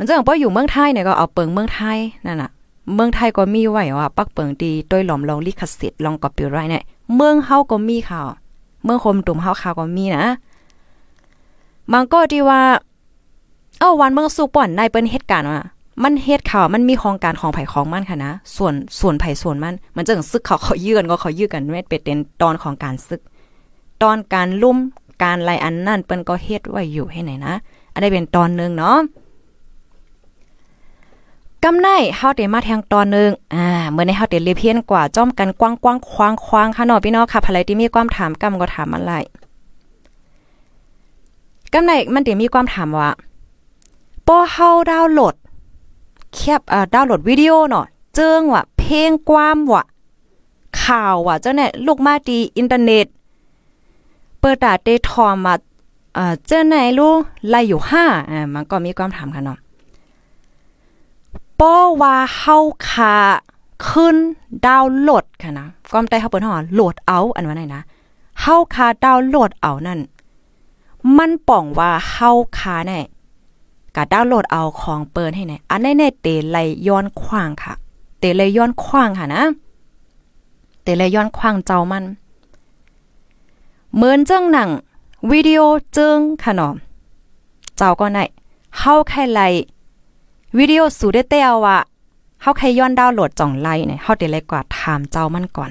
[0.00, 2.50] มันจังบ่ออยู่เมืองไทยเนี่ยก็เอาเปิงเมืองไทยนั่นน่ะ
[2.94, 6.82] เมืองไทยก็มีไว้ว่า ปักเปิงดีโดยหลอมลองลิขสิทธิ์ลองกอปีไรเนี่ย
[7.16, 8.26] เมืองเฮาก็มีข่าว
[8.84, 10.24] เมืองคมตุ่มเฮาข่าวก็มีนะ
[11.92, 12.60] มันก็ที่ว่า
[13.78, 15.60] เอ้าวันเมืองสุป่อนในเปิ้นเหตุการณ์ว่า
[16.02, 23.20] มันเฮ็ดข่าวมันมีโครงการของไผของมันค่ะนะ ส่วนส่วนไผส่วนมัน มันจังซึกเขาเขายืนก็เขายื้อกันแม่เป็ดเต็นตอนของการซึก
[24.02, 24.78] ตอนการลุ่ม
[25.22, 27.54] การไล่อันนั่นเปิ้นก็เฮ็ดไว้อยู่ให้ไหนนะ
[27.92, 28.96] อันนี้เป็นตอนนึงเนาะ
[31.64, 39.12] กำไนเฮาได้มาแทงตอนนึงอ่าเมื่อในเฮาได้เลียเพียนกว่าจ้อมกันกว้างๆควางๆค่ะเนาะพี่น้องค่ะภายที่มีความถามกำก็ถามอะไร
[41.72, 43.10] กำไนมันได้มีความถามว่า
[44.26, 45.34] ป้อเฮาดาวน์โหลด
[46.34, 49.82] แคบอ่าดาวน์โหลดวิดีโอเนาะเจิงว่ะเพลงความว่ะ
[50.82, 53.06] ข่าวว่ะเจ้าเนี่ยลูกมาดีอินเทอร์เน็ต
[54.40, 55.54] เปิดตาเตทอมมา
[56.14, 57.12] เอ่อเจ้าไหนรู้
[57.48, 59.58] ไล่อยู่ห้าอ่ามันก็มีความถามค่ะเนาะ
[61.60, 63.14] ป้อว่าเฮาคา
[63.88, 64.16] ขึ้น
[64.66, 67.82] ดาวโหลดค่ะนะความใต้เฮาเปิ้นฮอโหลดเอาอันว่าไหนนะ
[68.40, 70.00] เฮาคาดาวโหลดเอานั่น
[71.16, 73.00] มันป่องว่าเฮาคาแน่
[73.96, 76.56] กะดาวโหลดเอาของเปิ้นให้แน่อันแน่ๆเตไล
[76.88, 77.72] ย้อนขวางค่ะ
[78.18, 79.42] เตไลย้อนขวางค่ะนะ
[80.82, 82.04] เตไลย้อนขวางเจ้ามัน
[83.94, 84.68] เหมือนเจังหนัง
[85.30, 85.60] วิดีโอ
[85.92, 86.72] เจึงค่ะเนาะ
[87.76, 88.18] เจ้าก็ไหน
[88.78, 89.40] เฮาใครไล
[90.58, 91.78] วิดีโอสู่ได้เต้าว่า
[92.42, 95.70] เฮาใครย้อนดาวโหลดจ่องไลเนี่ยเฮาได้เลยกว่าถามเจ้ามันก่อน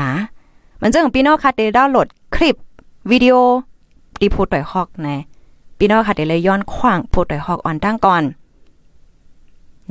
[0.00, 0.12] นะ
[0.80, 2.56] มันจังพี่น้องค่ะได้ดาวโหลดคลิป
[3.10, 3.34] วิดีโอ
[4.20, 5.16] ดีพูดต่อยฮอกนะ
[5.78, 8.22] พี่น้องค่ะได้เลยย้อนขวางพูดต่อยฮอกออนตั้งก่อน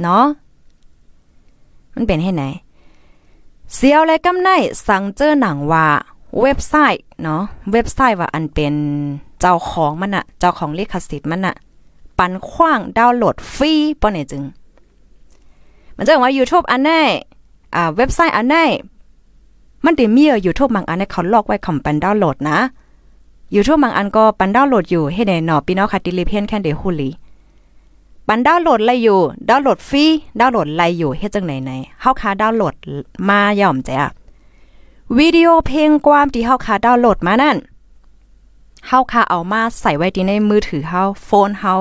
[0.02, 0.25] เนาะ
[1.95, 2.43] มันเป็นให้ไหน
[3.75, 4.49] เสียวและกำไน
[4.88, 5.86] สั่งเจอหนังว่า
[6.41, 8.73] เว็บไซต์เนาะเว็บไซต์ว่าอันเป็น
[9.39, 11.56] เจ้าของมันอะเจ้าของลิขสิทธิ์มันอะ
[12.19, 14.43] ปันขว้างดาวน์โหลดฟรีปอนี่จึง
[15.95, 16.91] มันจะว่า YouTube อันไหน
[17.75, 18.55] อ่าเว็บไซต์อันไหน
[19.86, 22.58] มันได้มีอยู่ YouTube บางอันเนี่ยเขาลอกไว้คำปันดาวน์โหลดนะ
[23.55, 27.10] YouTube บางอันก็ปันดาวน์โหลดอยู่ให้ได้เนาะพี่น้องค่ะดิลิเพียนแค่เดฮูลี
[28.27, 30.05] ปันดาวน์โหลดอะไลอยู่ดาวน์โหลดฟรี
[30.39, 32.73] ดาวน์โหลดอะไลอยู่เฮ็ดจังไหนไหนเฮาคาดาวน์โหลด
[33.29, 34.10] มาย่อมจ้ะ
[35.17, 37.58] วิดีโอเพลงความที่เฮาคาดาวน์โหลดมานั่น
[38.88, 41.73] เฮาคาเอามาใส่ไว้ที่ในมือถือเฮาโฟนเฮา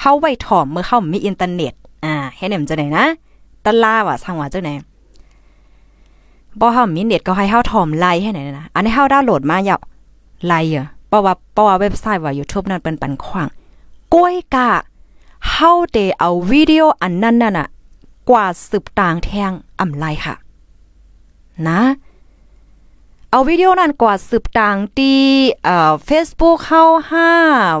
[0.00, 1.72] เฮาไว้ถ่อมเมื่อเฮามีอินเทอร์เน็ต
[2.04, 3.06] อ่าให้เนี่ยมันจะไหนนะ
[3.64, 4.70] ตะลาว่าสังว่าจังไหน
[6.60, 9.76] บ่เฮามีเน็ตก็ให้เฮาถ่อมไลให้ไหนนะอันนี้เฮาดาวน์โหลดมาอย่า
[10.46, 13.48] ไลอะเพราะว่าเพราะว่าเว็บไซต์ว่า YouTube นั่นเป็นปันขวาง
[14.14, 14.70] ก้อยกะ
[15.50, 17.68] เฮาเดเอาวิดีโออันนั้นน่ะ
[18.30, 20.34] กว่าสืบต่างแทงอำไลค่ะ
[21.68, 21.78] นะ
[23.34, 25.12] เอาวิดีโอนั้นกว่าสืบต่างตี
[25.64, 27.30] เอ่อ Facebook เฮาห้า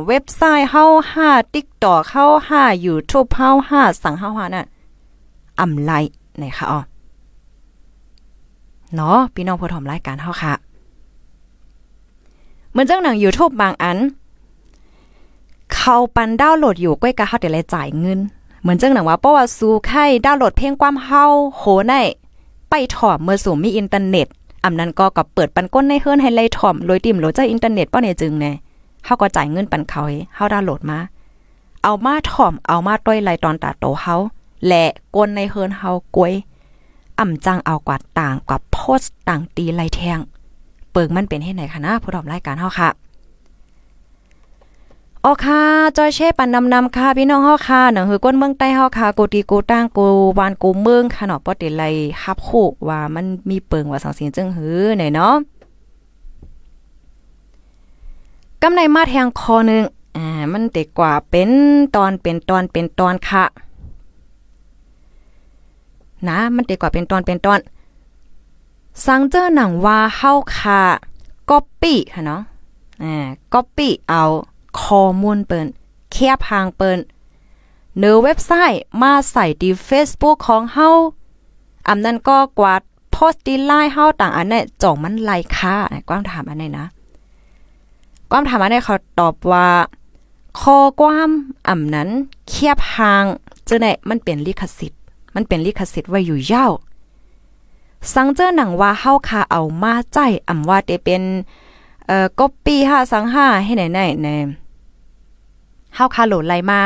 [0.06, 4.66] เว็บไซต์เฮาห้า TikTok เฮาห้า YouTube เฮาห้าสั่งเฮาห้านั่น
[5.60, 5.92] อำไล
[6.40, 6.80] นะคะอ๋อ
[8.94, 10.52] เนาะพี่น้องผู้ชมรายการเฮาค่ะ
[12.70, 13.98] เหมือนจังหนัง YouTube บางอัน
[15.74, 18.18] เขาปันดาวน์โหลดอยู่ก้อยกะเฮาได้เลยจ่ายเงิน
[18.60, 21.24] เหมือนจังหนังว่าเพราะว่าสู้ไข่ดาวน์โหลดเพลงความเฮา
[21.56, 21.92] โหใน
[22.70, 24.28] ไปถอมเมื่อสู่มีอินเทอร์เน็ต
[24.64, 28.52] อำนั้นก็กับเปิดปันก้นในเฮือนให้ไล่ถ่อมโดยติ่มโหลดจาอินเทอร์เน็ตป้อเนี่ยจึงแน่
[29.04, 30.98] เฮาก็จ่ายเงินปันเขาให้เฮาดาวน์โหลดมา
[31.82, 34.14] เอามาถ่อมเอามาต้อยไล่ตอนตาโตเฮา
[34.68, 34.84] และ
[35.16, 36.32] ก้นในเฮือนเฮากวย
[37.18, 40.18] อ่ำจังเอากว่าต่างกับโพสต์ต่างตีไลแทง
[40.92, 42.88] เปิงมันเป็นให้ไหนคะนะผู้ดอมรายการเฮาค่ะ
[45.26, 45.62] อ๋อค่ะ
[45.96, 50.04] จอยเช่ปันนำนำค่ะพี่น้องเฮาค่ะหนังหือก้นเมืองใต้เฮาค่ะกูตีกูตั้งกู
[50.38, 51.82] วานกูเมืองค่ะเนาะปอติไล
[52.22, 52.48] ฮับโค
[52.88, 55.34] ว่ามันมีเปิงว่าสังสิงจึงหือไหนเนาะ
[58.62, 59.82] กำในมาแทงคอนึง
[60.16, 61.50] อ่ามันเด็กกว่าเป็น
[61.96, 63.44] ตอนเป็นตอนเป็นตอนค่ะ
[66.28, 67.58] นะ มันเด็กกว่าเป็นตอนเป็นตอน
[69.06, 70.80] สังเจอหนังว่าเฮาค่ะ
[71.50, 72.40] ก๊อปปี้ค่ะเนาะ
[73.02, 74.24] อ่าก๊อปปี้เอา
[74.82, 75.66] ข้อมูลเปิ้น
[76.12, 76.98] แคบหางเปิ้น
[77.98, 80.88] เนอเว็บไซต์มาใส่ที่ Facebook ของเฮา
[81.88, 85.76] อำนั้นก็กวาดโพสต์ดีไลน์เฮาต่างอันเนี้จ่องมันไลค่า
[86.08, 86.86] ความถามอันนี้นะ
[88.30, 89.68] ความถามอันนี้เขาตอบว่า
[90.60, 91.30] ข้อความ
[91.68, 92.08] อำนั้น
[92.48, 93.24] เคียบหาง
[93.64, 95.00] เจังได๋มันเป็นลิขสิทธิ์
[95.34, 96.72] มันเป็นลิขสิทธิ์ไว้อยู่ยาว
[98.14, 101.22] สังเจอหนังว่าเฮาคาเอามาใจอำว่าได้เป็น
[102.06, 104.36] เอ่อก๊อปปี้5สัง5ให้ไหนไหนแน่
[105.94, 106.80] เฮาคาโหลไลมา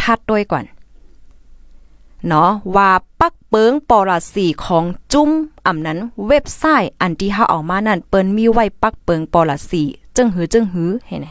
[0.00, 0.64] ทัดด้วยก่อน
[2.26, 2.90] เนาะว่า
[3.20, 5.30] ปักเปิงปอลาสีของจุ้ม
[5.66, 9.82] อำนั้นเว็บไซต์อันที่เฮาเอามานั่นเปิ้นมีไว้ปักเปิงปอลาสี
[10.16, 11.26] จึงหือจึงหือให้ไหน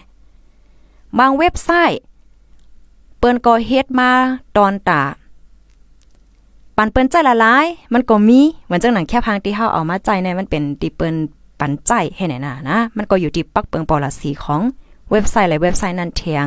[1.17, 1.99] บางเว็บไซต์
[3.19, 4.09] เปิ้นก็เฮ็ดมา
[4.57, 5.01] ตอนตา
[6.77, 11.15] ปันเปิ้นใจละลาย มันก็มีเหมือนจังหนังแค่พังที่เฮาเอามาใจในมันเป็นที่เปิ้น
[11.59, 14.61] ปันใจให้ไหนน่ะนะ มันก็อยู่ที่ปักเปิงปอลาสีของ
[15.11, 16.45] เว็บไซต์หลายเว็บไซต์นั้นเทียง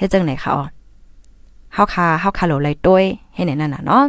[0.00, 0.64] เฮ็ดจังไหนคะอ๋อ
[1.74, 4.04] เฮาคาเฮาคาโหลไลต้วยให้ไหนนั่นน่ะเนาะ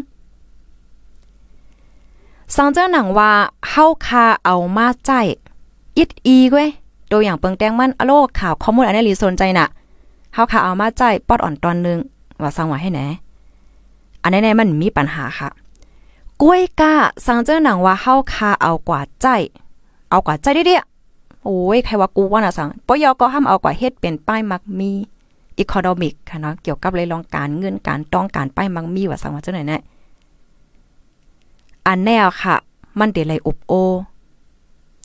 [2.56, 3.32] สังเจ้าหนังว่า
[3.70, 5.12] เฮาคาเอามาใจ
[5.98, 6.70] อิดอีเว้ย
[7.12, 9.68] ตัวอย่างเปิงแตงมันอโลข่าวข้อมูลอันนี้ลีสนใจน่ะ
[10.34, 12.00] เฮาคาเอามาใจปอดอ่อนตอนนึง
[12.42, 13.00] ว่าสังว่าให้ไหน
[14.24, 15.50] อันนี้นมันมีปัญหาค่ะ
[16.42, 16.94] กล้วยกา
[17.26, 19.28] สังเจอหนังว่าเฮาคาเอากว่าใจ
[20.10, 20.84] เอากว่าใจเดีย
[21.44, 24.92] โอ้ยใครว่ากูว่านะสังปอยอก็ห้ามเอากว่าเฮ็ดเป็นป้ายมักมี
[25.62, 29.78] อีโคโนมิกค่ะเนาะเกี่ยวกับเลยลองการเงินการต้องการป้ายมักมีว่าสังว่าจังไหนแน่
[31.88, 32.56] อันแนวค่ะ
[33.00, 33.74] มันเดลัยอุบโอ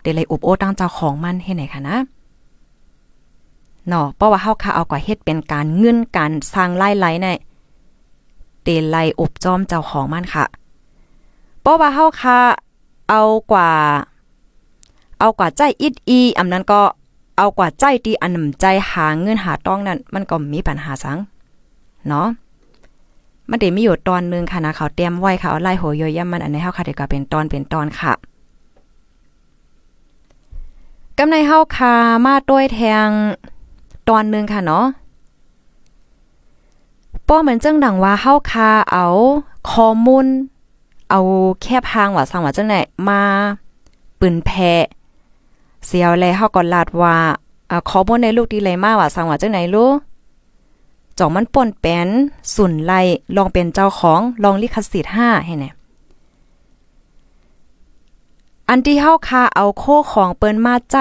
[0.02, 1.96] เดลัยอุบโอตั้งเจ้าของมันให้ไหนค่ะนะ
[3.88, 7.36] เนาะเพราะว่าเฮาค่ะเอากว่าเฮ็ดเป็นการเงินการสร้างไล่ไล่เนี่ย
[8.64, 10.44] เดลัยอุบจอมเจ้าของมันค่ะ
[11.60, 12.38] เพราะว่าเฮาค่ะ
[13.08, 13.70] เอากว่า
[15.18, 16.80] เอากว่าใจอิดอีอำนั้นก็
[17.36, 21.18] เอากว่าใจตีอันนำใจหาเงินหาต้องนั่นมันก็มีปัญหาสัง
[22.08, 22.26] เนาะ
[23.50, 28.12] มันเด้มีอยู่ตอนนึงค่ะนะเขาเตรียมไว้ค่ะเอาไล่หัวย่อยย่ำมันอันนี้เฮาค่ะเดี๋ยวก็เป็นตอนเป็นตอนค่ะ
[31.18, 31.94] กำในเฮาคา
[32.24, 33.08] มาด้วยแทง
[34.08, 34.84] ตอนนึงค่ะเนาะ
[37.28, 39.06] ป้อเหมือนจังดังว่าเฮาคาเอา
[39.70, 40.26] ข้อมูล
[41.10, 41.20] เอา
[41.62, 42.74] แคบหางว่าสังว่าจังไหน
[43.08, 43.22] มา
[44.18, 44.50] ปืนแพ
[45.86, 47.16] เสียวแลเฮาก็ลาดว่า
[47.70, 49.96] อขอมูลในลูกดีเลยมาว่าสังว่าจังไหนลูก
[51.18, 52.08] จ่องมันป่นเป็น
[52.54, 52.92] สุนไล
[53.36, 55.70] ลองเป็นเจ้าของลองลิขสิทธิ์5ให้แน่
[58.68, 60.96] อันที่เฮาคาเอาโคของเปิ้นมาใจ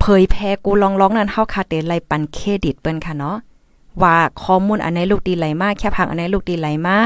[0.00, 3.36] เผยแพร่กูลองร้องนั้นเฮาคาเตไลปันเครดิตเปิ้นค่ะเนาะ
[4.02, 6.96] ว่าข้อมูลอันไหนลูกดีไหลมาแค่พังอันไหนลูกดีไหลมา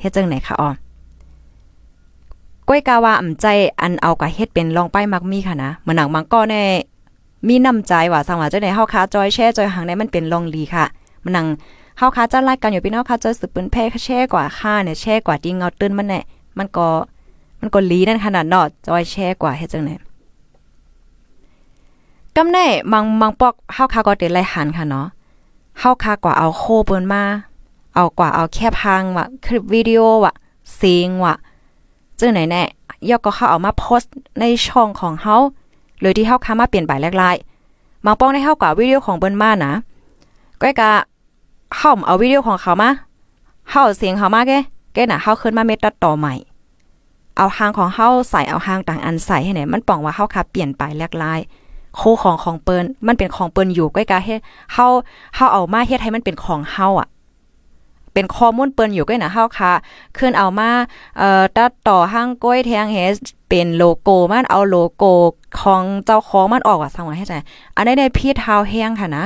[0.00, 0.70] เฮ็ดจังไหนคะอ๋อ
[2.68, 3.46] ก้อยกาวาอ่ำใจ
[3.80, 6.64] อันเอากะเฮ็ดเป็นลองป้ายมักมีค่ะนะเหมือนหนังมังก็แน่
[7.48, 10.84] มีน้ำใจว่าสังว่าจังได๋เฮาคาจอยแช่จอยหังได้มันเป็นลองลีค่ะ
[11.24, 11.46] มันนัง
[11.98, 16.20] เฮาคาจะรายกันอยู่พี่น้องคาจอยสืบปืนแพ้แช่กว่าค่าเนี่ยแช่กว่าที่เงาตื้นมันแน่
[16.58, 16.88] มันก็
[17.60, 19.94] มันก็ลีนั่นขนาดเนาะจอยแช่กว่าเฮ็ดจังได๋
[22.36, 25.06] กำแน่มังมังปอกเฮาคาก็เตไลหันค่ะเนาะ
[25.80, 27.22] เฮาคากว่าเอาโคเปิ้นมา
[27.94, 30.32] เอากว่าเอาแค่พังว่ะคลิปวิดีโอว่ะ
[30.76, 31.34] เสียงว่ะ
[32.20, 32.62] จึงไหนแน่
[33.10, 35.36] ยอกก็เขาเอามาโพสต์ในช่องของเฮา
[36.00, 39.72] หรือที่เฮาค้ามาเปลี่ยนใบแรกๆบางป้องได้เฮากว่าวิดีโอของเปิ้นมานะ
[40.60, 40.90] ก้อยกะ
[41.76, 42.90] เฮาเอาวิดีโอของเขามา
[43.70, 44.52] เฮาเสียงเขามาแก
[44.94, 46.34] แกน่ะเฮาขึ้นมาเม็ดตัดต่อใหม่
[47.36, 54.40] เอาหางของเฮาใส่เอาหางต่างอันใส่ให้ไหนมันป้องว่าเฮาค้าเปลี่ยนไปแรกๆโคของของเปิ้นมันเป็นของเปิ้นอยู่ก้อยกะเฮ็ด
[54.72, 54.86] เฮา
[55.36, 57.08] เฮาเอามาเฮ็ดให้มันเป็นของเฮาอะ
[58.18, 59.72] เป็นข้อมูลเปิ้นอยู่ก้อยนะเฮาค่ะ
[60.18, 60.70] ขึ้นเอามา
[61.18, 63.14] เอ่อตัดต่อห้างก้อยแทงเฮส
[63.48, 65.12] เป็นโลโก้มันเอาโลโก้
[65.60, 67.34] ของเจ้าของมันออกว่าสังว่าให้ใจ
[67.76, 69.24] อันนี้ในพีเท้าแห้งค่ะนะ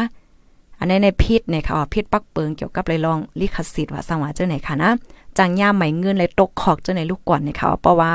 [0.79, 4.91] อันนี้ในพิษเนี่ยค่ะพิษปักเปิงเกี่ยวกับเลยลองลิขสิทธิ์ว่าสังว่าเจ้าไหนค่ะนะ
[5.39, 8.13] จังย่าไหมเงินเลยตกขอกเจ้าไหนลูกก่อนเนี่ยค่ะเพราะว่า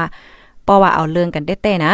[0.64, 1.94] เพราะว่าเอาเรื่องกันเต้ๆนะ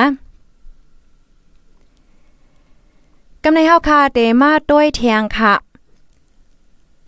[3.43, 5.53] กำในเฮาค่ะเตมาด้วยเทียงค่ะ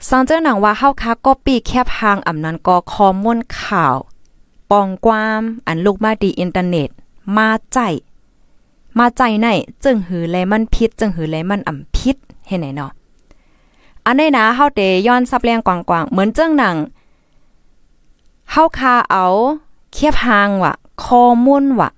[0.10, 3.96] สังเจอหนังว่าเฮาคาก็ปีแคบหางอำนั้นก็ข้อมูลข่าว
[4.72, 6.90] ปองความอันลูกมาดีอินเทอร์เน็ต
[7.38, 7.78] มาใจ
[8.98, 9.48] มาใจไหน
[9.84, 12.16] จึงหือแลมันพิษจึงหือแลมันอ่ำพิษ
[12.48, 12.92] เห็นไหนเนาะ
[14.06, 16.76] อันนี้นะเฮาเตย้อนซับแรงกว้างๆเหมือนเจ้งหนัง
[18.52, 19.26] เฮาคาเอา
[19.94, 21.90] เคียบหางว่ะข้อมูลว่ะ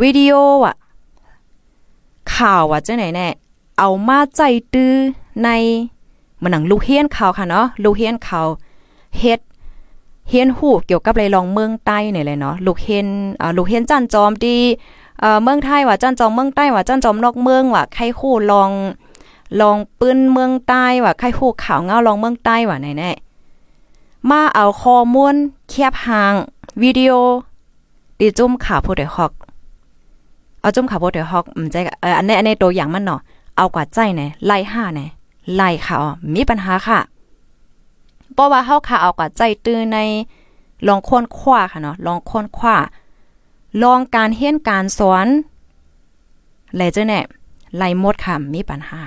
[0.00, 0.32] วิดีโอ
[0.64, 0.74] ว่ะ
[2.32, 3.28] ข่าวว่ะเจังไหนแน่
[3.78, 4.40] เอามาใจ
[4.74, 4.92] ตื้อ
[5.42, 5.48] ใน
[6.42, 8.42] มันหนังลูกเฮียนเขาค่ะเนาะลูกเฮียนเขา
[9.18, 9.40] เฮ็ด
[10.28, 13.06] เฮียนหูเกี่ยวกับไรลองเมืองใต้เนี่ยเลยเนาะลูกเฮียน
[13.40, 14.58] อ่าลูกเฮียนจันจอมดี
[15.20, 18.70] เอ่อเมืองไทยว่าจันจอมเมืองใต้ว่าจันจอมนอกเมืองว่าใครคู่ลอง
[19.60, 23.10] ลองปืนเมืองใต้ว่าใครคู่ข่าวเงาลองเมืองใต้ว่าไหนแน่
[24.30, 25.34] มาเอาข้อมูล
[25.70, 26.34] แคบหาง
[26.82, 27.12] วิดีโอ
[28.20, 29.32] ดีจุ่มข่าวผู้ใดฮอก
[30.60, 33.20] เอาจุ่มข่าวผู้ใดฮอกอืมใจเอออันนี้อันนี้ตัวอย่างมันเนาะ
[33.56, 35.00] เอากว่าใจไหนไล่ห้าไหน
[35.54, 37.00] ไล่ค่ะอ๋อมีปัญหาค่ะ
[38.34, 39.98] เพราะว่าเฮาค่ะเอากว่าใจตื้อใน
[40.86, 42.76] ลองค้นคว้าค่ะเนาะลองค้นคว้า
[43.82, 45.26] ลองการเฮียนการสอน
[46.76, 47.20] แลเจ้าแน่
[47.76, 49.00] ไล่หมดค่ะมีปัญหา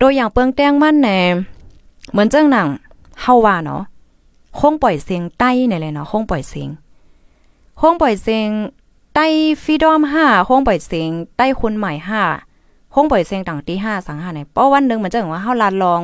[0.00, 1.18] ตัวอย่างเปิงแต้งมั่นแน่
[2.10, 2.68] เหมือนเจ้งหนัง
[3.20, 3.82] เฮาว่าเนาะ
[4.58, 6.68] คงปล่อยเสียงใต้เนี่ยเลยเนาะคงปล่อยเสียง
[7.80, 8.48] คงปล่อยเสียง
[9.14, 9.26] ใต้
[9.62, 11.92] ฟีดอม5คงปล่อยเสียงใต้คนใหม่
[12.90, 16.02] 5คงปล่อยเสียงต่างตีห้าสังหาในเพราะวันหนึ่งมันจะเห็นว่าเฮาลาลอง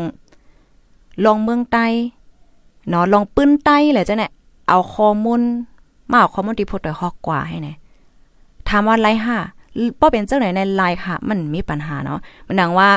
[1.25, 1.87] ลองเมืองใต้
[2.89, 4.33] เนาะลองปื้นใต้แหละจ้ะเนี่ย
[4.69, 5.41] เอาข้อมูล
[6.11, 7.77] มาเอาข้อมูลที่พดโดยฮอกกว่าให้เนี่ย
[8.69, 9.37] ถามว่าไลห้า
[10.01, 12.89] ป้อเป็นเจ้าไหนในไลค่ะ มันมีปัญหาเนาะมันดังว่า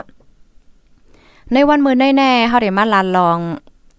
[1.53, 3.37] ในวันมือแน่ๆเฮาได้มาลาลอง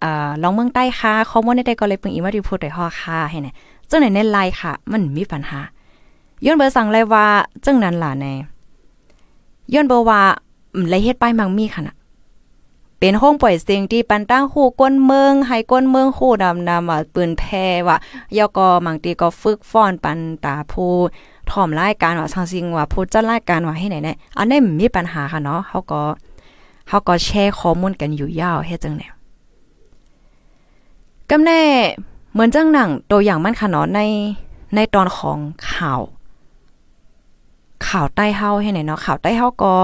[0.05, 3.55] อ่าลองเมืองใต้ค่ะข้อมูลในใดก็เลยเปิงอีว่าที่พูดโดยฮอกค่ะให้เนี่ย
[3.89, 5.61] เจ้าไหนในไลค่ะ มันมีปัญหา
[6.45, 7.27] ย้อนเบอร์สั่งเลยว่า
[7.65, 8.33] จังนั้นล่ะแน่
[9.75, 10.21] ย้อนบ่ว่า
[10.75, 11.97] อืมเลเฮ็ดป้ายมังมีค่ะนะ
[13.01, 17.45] เป็นห้องปล่อยเสียงที่ปันตั้งคู่ก้นเมืองให้ก้นเมืองคู่นำนำว่าปืนแพ
[17.89, 17.97] ว่า
[18.39, 20.95] ยก็บางทีก็ฝึกฟ้อนปันตาผู้
[21.51, 26.01] ถ่อมรายการว่าสังสิงว่าผู้จัดรายการว่าให้ไหนเนี่ยอันนี้มีปัญหาค่ะเนาะเขาก็
[26.89, 29.09] เขาก็แชร์ข้อมูลกันอยู่ยาวเฮ็ดจังได๋
[31.31, 31.61] กำแน่
[32.33, 34.01] เหมือนจังหนังตัวอย่างมันค่ะเนาะใน
[34.75, 35.39] ในตอนของ
[35.71, 36.01] ข่าว
[37.89, 39.75] ข่าวใต้เฮาให้ไหนเนาะข่าวใต้เฮาก็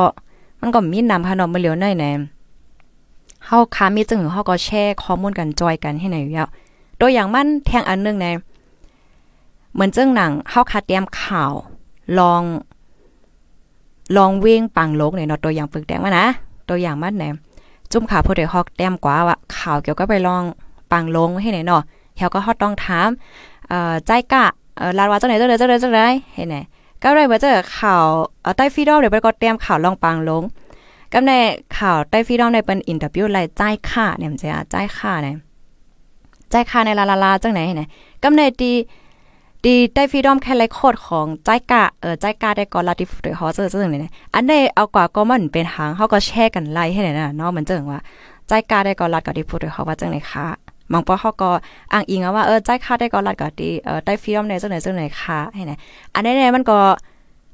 [0.61, 2.07] มันก็มีนำค่ะเนาะมื้อเหลียวในแหน
[3.47, 6.49] เฮาคามีจึงเฮาก็แชร์ข้อมูลกันจอยกันให้ไหนอยู่แล้ว
[7.01, 8.27] ตัวอย่างมันแทงอันนึงใน
[9.75, 11.53] เหมือนเจ้งหนังเฮาคาเตรียมข่าว
[12.19, 12.43] ลอง
[14.17, 16.27] ลองเว้งปังโลกเนี่ยเนาะตัวอย่างปึกแดงมานะ
[16.69, 17.25] ตัวอย่างมันแหน
[17.93, 20.43] จุ่มข่าวผู้ใดฮอกแต้มกว่าว่าข่าวเกี่ยวกับไปลอง
[20.93, 21.83] ปังลงให้ไหนเนาะ
[22.17, 23.09] เฮาก็ฮอดต้องถาม
[23.69, 24.45] เอ่อใจกะ
[24.77, 26.01] เอ่อลาดว่าจังไหนจังไหนจังไหนจังไหน
[26.35, 26.57] เห็นไหน
[27.03, 28.07] ก็ได้ว่าเจอข่าว
[28.57, 30.43] ใต้ฟีดอมเดี๋ยวไปก็เตรียมข่าวลองปังลง
[31.13, 31.33] กำใน
[31.79, 35.35] ข่าวใต้ฟีดอมในเป็นอินเตอร์วิวไล่ใจค่าเนี่ยมันจะใจค่าเนี่ย
[36.51, 37.83] ใจค่าในลาลาลาจังไหนเห็นไหน
[38.23, 38.73] กำในดี
[39.67, 48.01] ดีได้ฟีดอมแค่ไลโคดของใจกะเออใจกะได้ก็ลาดิฟเดฮอเจอจังไหนอันใดเอากว่าก็มันเป็นหางเฮาก็แชร์กันไล่ให้ไหนน่ะเนาะมันเจังว่า
[48.49, 50.47] ใจกาได้ก็ลัดก็ดิพูดเขาว่าจังไหนคะ
[50.93, 51.51] บางปอเขาก็
[51.93, 55.73] อ้างอิงว่าเออใจค่าได้ก็รัดก็ดีเออได้ฟรีดอมในจังไหนจังไหนค่ะให้ไหน
[56.15, 56.79] อันนี้เนี่ยมันก็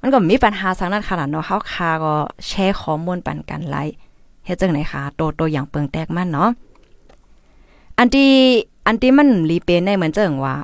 [0.02, 2.14] มันก็มีปัญหาสังนั้นขนาดเนาะเขาคาก็
[2.46, 3.76] แชร์ข้อมูลปันกันไล
[4.44, 6.48] เฮ็ดจังไหนคะตัวตัวอย่างเปิงแตกมันเนาะ
[7.98, 8.30] อันที่
[8.86, 10.56] อันที่มันรีเป็นในเหมือนเจังว่า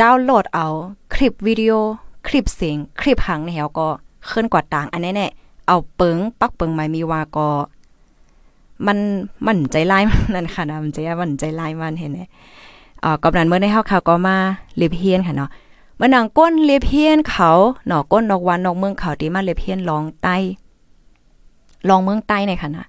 [0.00, 0.66] ดาวน์โหลดเอา
[1.14, 1.72] คลิปวิดีโอ
[2.26, 3.88] คลิปเสียง คลิปหังเนี่ยก็
[4.30, 5.28] ขึ้นกว่าต่าง อันนี้แน่
[5.66, 7.48] เอาเปิงปักเปิงไม่มีว่าก็
[8.86, 8.98] มัน
[9.46, 10.02] มันใจลาย
[10.34, 12.18] นั่นค่ะนะมันใจมันใจลายมันเห็นไหม
[13.04, 14.36] อ่ากำนันเมื่อในเฮาข่าวก็มา
[14.76, 15.50] เลียเพียนค่ะเนาะ
[15.96, 17.50] เมื่อนางก้นเลียเพียนเขา
[17.86, 20.36] เนาะก้นนอกวันนอกเมืองเขาที่มาเลียเพียนลองใต้
[21.88, 22.86] ลองเมืองใต้ในค่ะนะ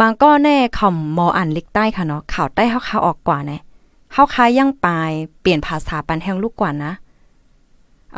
[0.00, 3.56] มังก็แน่คำมออันลิกใต้ค่ะเนาะข่าวใต้เฮาข่าวออกกว่าแน่
[4.12, 6.92] เฮาคายังปลายเปลี่ยนภาษาปันแห่งลูกกว่านะ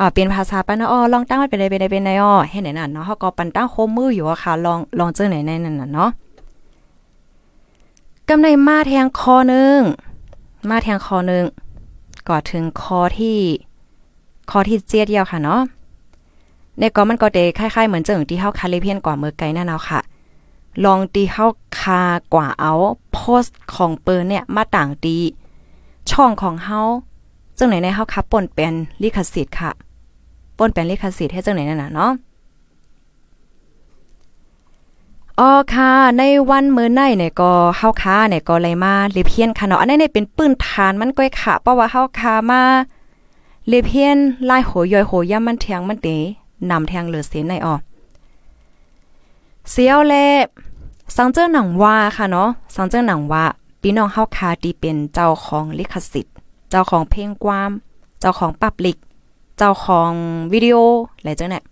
[0.01, 6.11] อ่าเปลี่ยนภาษาปันอ๋อลองตั้งมันเป็นไดเป็นไดเป็นไดอ๋อให้ไหนน่ะเนาะเฮาก็ปันตั้งโคมืออยู่อะค่ะลองลองเจอไหนในนั่นน่ะเนาะ
[8.29, 9.81] กำในมาแทงคอนึง
[10.69, 11.45] มาแทงคอนึง
[12.29, 13.39] ก็ถึงคอที่
[14.51, 15.61] คอที่เจี๊ยดเดียวค่ะเนาะ
[16.79, 20.01] ในก็มันก็เดคล้ายๆเหมือนเจิงที่เฮาคาเลเพียนกว่าเมื่อไกลนั่นเอาค่ะ
[20.85, 21.47] ลองตีเฮา
[21.79, 22.03] คา
[22.35, 22.73] กว่าเอา
[23.13, 25.17] โพสต์ของเปิ้นเนี่ยมาต่างตี
[26.11, 26.81] ช่องของเฮา
[27.59, 29.71] จังไหนในเฮาคับป่นเป็นลิขสิทธิ์ค่ะ
[30.61, 32.13] ป่นเป็นลิขสิทธิ์ให้เจังไหนนั่นน่ะเนาะ
[35.41, 42.63] อ๋อค่ะ ในวันมื้อในเนี่ยก็เฮาค้าเนี่ยก็เลยมาเลเพียนค่ะเนาะอันนี้เนี่ยเป็นปืนฐานมันก้อยค่ะเพราะว่าเฮาค้ามา
[43.69, 44.19] เลเพียน
[44.51, 46.09] ลายโหยอยโหย่ามันเทียงมันเต
[46.71, 47.75] นำแทงเหลือเสียในออ
[49.71, 50.15] เสียวแล
[51.17, 53.45] สังเจิ้หนังว่าค่ะเนาะสังเจิ้หนังว่า
[53.83, 56.35] พี่น้องเฮาค้าที่เป็นเจ้าของลิขสิทธิ์
[56.71, 57.71] เจ้าของเพลงความ
[58.21, 58.99] เจ้าของปับลิก
[59.63, 60.13] เจ้าของ
[60.53, 60.77] วิดีโอ
[61.17, 61.65] อะไรจังเนี่ย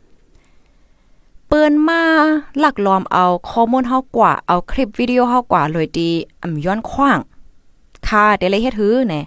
[1.47, 2.03] เปิ้นมา
[2.59, 6.11] หลักล้อมเอาข้อมูลเฮากว่าเอาคลิปวิดีโอเฮากว่าเลยดี
[6.43, 7.19] อำย้อนขว้าง
[8.07, 9.21] ค่ะเดี๋ยวเลยเฮ็ดหือแน่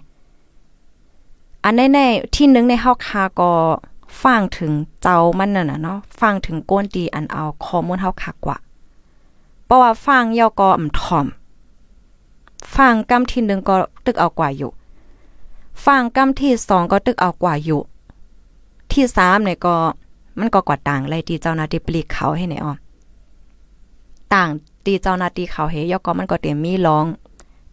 [1.64, 3.50] อันแน่ๆที่นึงในเฮาคาก็
[4.22, 4.72] ฟังถึง
[5.02, 8.56] เจ้ามันนั่นน่ะเนาะฟังถึงก้นดีอันเอาข้อมูลเฮาคักกว่า
[9.64, 11.26] เพราะว่าฟังยอก็อ่ำถ่อม
[12.76, 13.74] ฟังกำที่นึงก็
[14.06, 14.70] ตึกเอากว่าอยู่
[15.84, 17.82] ฟังกำที่2ก็ตึกเอากว่าอยู่
[18.92, 19.74] ที่3เนี่ยก็
[20.38, 22.74] มันก็กว่าต่างเลยที่เจ้านาทีปลีกเขาให้ไหนอ๋อ
[24.34, 24.48] ต่าง
[24.84, 27.06] ตีเจ้านาทีเขาเฮยก็มันก็เต็มมีร้อง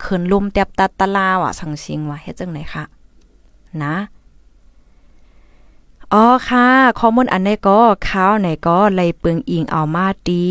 [0.03, 2.83] ขึ้นลุ่มเตียบตัดตะลาว่ะสังชิงว่ะเฮ็ดจังไหนคะ
[3.83, 3.95] นะ
[6.13, 6.65] อ๋อค่ะ
[6.99, 10.47] ข้อมูลอันนี้ก็ข่าวไหนก็เลยปึงอิงเอามาดี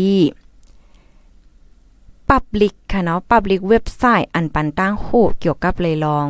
[2.29, 5.07] ปับลิกค่ะเนาะปับลิกเว็บไซต์อันปันตั้งโห
[5.39, 6.27] เกี่ยวกับเลยลอง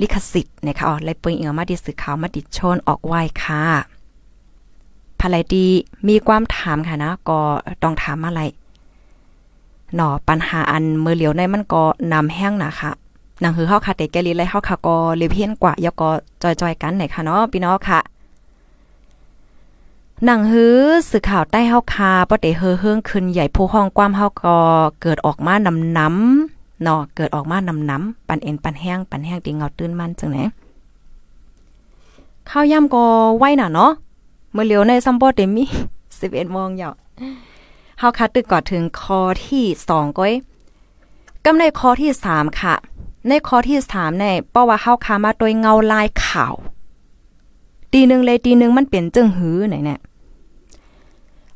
[0.00, 3.62] ลิขสิทธิ์นะคะอ๋อเลยปึงอิงเอามาดิสือข่าวมาดิชนออกไว้ค่ะ
[5.20, 5.66] ภายดี
[6.08, 7.40] มีความถามค่ะนะก็
[7.82, 8.40] ต้องถามอะไร
[9.94, 12.90] หนอปัญหาอันมือเหลียวในมันก็นำแห้งนะคะ
[13.42, 16.10] นังคือเฮาค่ะเตแกลีเลเฮาค่ะก็เลยเพี้ยนกว่ายก็
[16.42, 18.00] จอยๆกันไหนค่ะเนาะพี่น้องค่ะ
[20.24, 20.78] หนังฮือ
[21.10, 24.56] สื่อข่าวใต้เฮาคาบ่ได้เฮอเฮิงขึ้นใหญ่ผู้ห้องความเฮาก็
[25.00, 30.38] เกิดออกมานำน้ำ เนาะเกิดออกมานำน้ำปันเอ็นปันแห้งปันแห้งติเงาตื้นมันจังไหน
[32.48, 33.04] ข้าวย่ำก็
[33.38, 33.90] ไว้น่ะเนาะ
[34.52, 35.64] เมื่อเลียวในซัมบอเดมี
[36.20, 36.94] สิบเอ็ดโมงยาว
[37.98, 40.32] เฮาคัดตึกก่อนถึงคอที่สองก้อย
[41.44, 42.74] กำในคอที่สามค่ะ
[43.28, 46.54] ในคอที่สามในเพราะว่าเฮาคามาโดยเงาลายข่าว
[47.92, 50.00] ตีหนึ่งเลยตีหนึ่งมันเปลี่ยนจึงหื้อไหนเนี่ย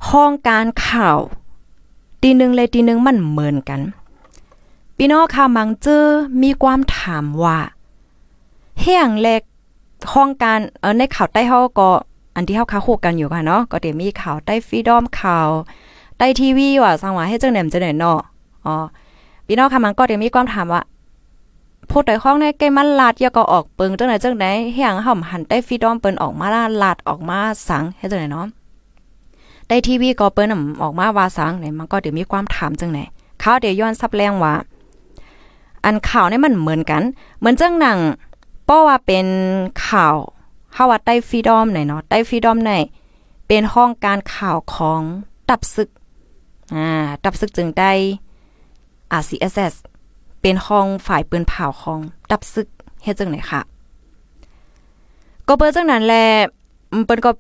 [0.09, 1.19] ห้องการข่าว
[2.23, 3.81] ตีหนึ่งเลยตีหนึ่งมันเหมือนกัน
[4.99, 6.05] พี่น้องค่ะมังเจอ
[6.43, 7.59] มีความถามว่า
[8.81, 9.43] เฮียงเล็ก
[10.13, 11.91] ห้องการเออในข่าวใต้เฮาก็
[12.37, 15.49] อันที่เฮาค้าคู่กันอยู่ค่ะเนาะก็เดี๋ยวมีข่าวใต้ฟรีดอมข่าว
[16.19, 18.19] ใต้ทีวีว่าสังว่าให้จังไหนมจังไหนเนาะ
[18.65, 18.75] อ๋อ
[19.47, 20.83] พี่น้องค่ะมันก็เดี๋ยวมีความถามว่า
[21.91, 26.47] พูดแต่ห้องในเกมันลาดยาก็ออกเปิงจังไหนจังไหนเฮียงห่อมหันใต้ฟรีดอมเปิ้นออกมา
[26.83, 27.39] ลาดออกมา
[27.69, 28.47] สังให้จังไหนเนาะ
[29.69, 30.49] ได้ทีวีก็เปิ้น
[30.83, 32.99] ออกมาว่าสังเนี่ยมันก็เดี๋ยวมีความถามจังไหน
[33.41, 34.55] เขาเดี๋ยวย้อนซับแรงว่า
[35.85, 37.03] อันข่าวนี่มันเหมือนกัน
[37.39, 37.99] เหมือนจังหนัง
[38.69, 39.27] ป้อว่าเป็น
[39.87, 40.15] ข่าว
[40.75, 42.73] เฮาว่าใต้ฟรีดอมไหนเนาะใต้ฟรีดอมไหน
[43.49, 45.01] เป็นห้องการข่าวของ
[45.49, 45.89] ตับศึก
[46.75, 46.89] อ่า
[47.25, 47.93] ตับศึกจึงได้
[49.21, 49.75] RCSS
[50.41, 52.69] เป็นห้องฝ่ายปืนเผาของตับศึก
[53.03, 53.61] เฮ็ดจังไหนค่ะ
[55.49, 56.27] ก็เปิดจังนั้นแหละ
[57.07, 57.31] เปิ้นก็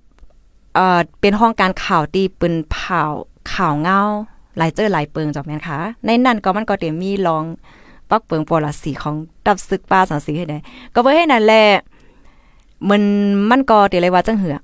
[0.75, 3.03] เอ่อเป็นห้องการข่าวตีปืนเผา
[3.53, 4.01] ข่าวเงา
[4.57, 7.45] หลายเจอหลายเปิงจักแม่นค่ะ ในนั้นก็มันก็เดี๋ยวมีลอง
[8.15, 10.59] ปักเปิงปอลสีของตับศึกป้าสังสีให้ได้
[10.95, 11.65] ก็เพื่อให้นั่นแหละ
[12.89, 13.03] มัน
[13.51, 14.57] มันก็เดี๋ยวเลยว่าจังเหือ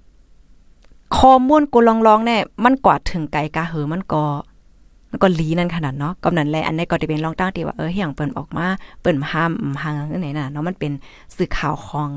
[1.18, 4.22] ข้อมูลกูลองๆแน่มันกว่าถึงไกลกะเหอมันก็
[5.10, 8.66] มันก็ลีนั่นขนาดเนาะกำนันแหละอันนี้ก็จะเป็นลองตั้งตีว่าเออเฮียงเปิ้นออกมา
[9.00, 10.92] เปิ้นห้ามห่างไหนน่ะเนาะมันเป็น
[11.36, 12.10] สื่อข่าวของ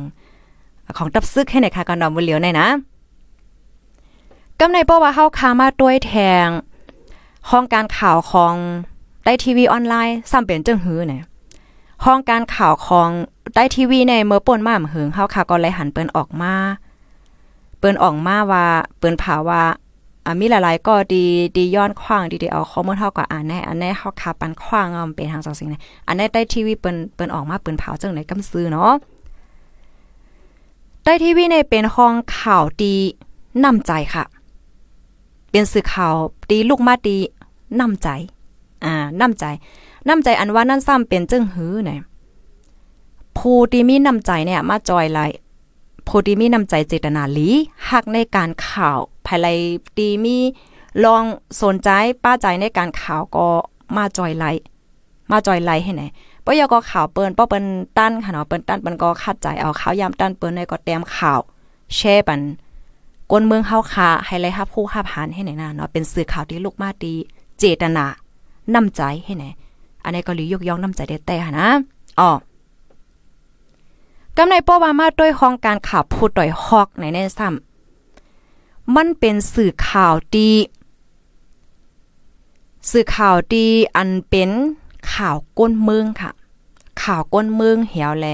[0.97, 2.67] ของตับซึกให้ในค่ะกันดอมบ่เหลียวในนะ
[4.59, 6.13] กำในเพราะว่าเฮาคามาด้วยแท
[6.45, 6.47] ง
[7.49, 8.53] ห้องการข่าวของ
[9.25, 11.23] ได้ทีวีออนไลน์ซ้ำเป็นจังหือเนี่ย
[12.05, 13.09] ห้องการข่าวของ
[13.55, 16.53] ได้ทีวีในเมื่อป่นมาหึงเฮาค่ะก็เลยหันเปิ้นออกมา
[17.79, 18.65] เปิ้นออกมาว่า
[18.97, 19.63] เปิ้นผาว่า
[20.25, 28.91] อ่ามีหลายๆก็ดีดีย้อนขว้างดีๆเอาข้อมูลเฮาก็อ่านแน่อันแนี้เฮาคาปันขว้างเอาเป็นทางสองสิ่งนี้อันแนี้ได้ทีวีเปิ้นเปิ้นออกมาเปิ้นเผาจังไหนกำซื้อเนาะ
[31.03, 32.95] ได้ทีวีในเป็นห้องข่าวดี
[33.63, 34.23] นำใจค่ะ
[35.51, 36.13] เป็นสื่อข่าว
[36.51, 37.17] ดีลูกมาดี
[37.79, 38.09] นำใจ
[38.85, 39.45] อ่านำใจ
[40.07, 42.01] น้ำใจอันว่านั่นซ้ำเป็นจึงหือเนี่ย
[43.37, 45.19] ผู้ที่มีน้ำใจเนี่ย มาจอยไล
[46.07, 47.49] ผู้ที่มีน้ำใจเจตนาหลี
[47.89, 49.47] หักในการข่าวภายไล
[49.97, 50.37] ตีมี
[51.03, 51.23] ลอง
[51.61, 51.89] สนใจ
[52.23, 53.47] ป้าใจในการข่าวก็
[53.95, 54.45] มาจอยไล
[55.31, 56.03] มาจอยไลให้ไหน
[56.45, 57.65] ปยก็ข่าวเปิ้นป้อเปิ้น
[57.97, 61.39] ตั้นค่ะเนาะเปิ้นตั้นเปิ้นก็คัดใจเอาข่าวยามตั้นเปิ้นในก็แต้มข่าว
[61.95, 62.41] แชร์ปัน
[63.31, 67.13] กนเมืองเฮาคาให้ไลฮับคู่ฮับหานให้ไหนนะเนาะเป็นสื่อข่าวที่ลูกมาดี
[67.59, 68.05] เจตนา
[68.73, 69.45] น้ำใจให้ไหน
[70.03, 71.69] อันนี้ก็ลียกย่องน้ำใจได้แต่นะ
[72.19, 72.31] อ๋อ
[74.37, 80.51] กำในป้อว่ามาด้วยห้องการข่าวพูดต่อยฮอกในแน่ซ้ำมันเป็นสื่อข่าวดี
[82.91, 84.49] สื่อข่าวดีอันเป็น
[85.13, 86.31] ข่าวก้นเมืองค่ะ
[87.03, 88.27] ข่าวก้นเมืองเหี่ยวแล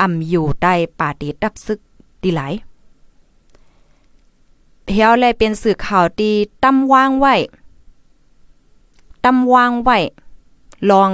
[0.00, 1.78] อ่ำอยู่ใต้ป่าดีดับซึก
[2.22, 2.52] ดีหลาย
[4.92, 6.32] เหี่ยวแลเป็นสื่อข่าวดี
[6.62, 7.34] ตั้มวางไว้
[9.24, 9.98] ตั้มวางไว้
[10.90, 11.10] ลอง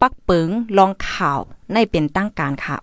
[0.00, 0.48] ปักเปึง
[0.78, 1.40] ลองข่าว
[1.72, 2.76] ในเป็นตั้งการค่ะ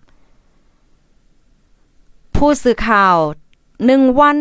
[2.36, 3.16] ผู้สื่อข่าว
[3.86, 4.38] หนึ่งวัน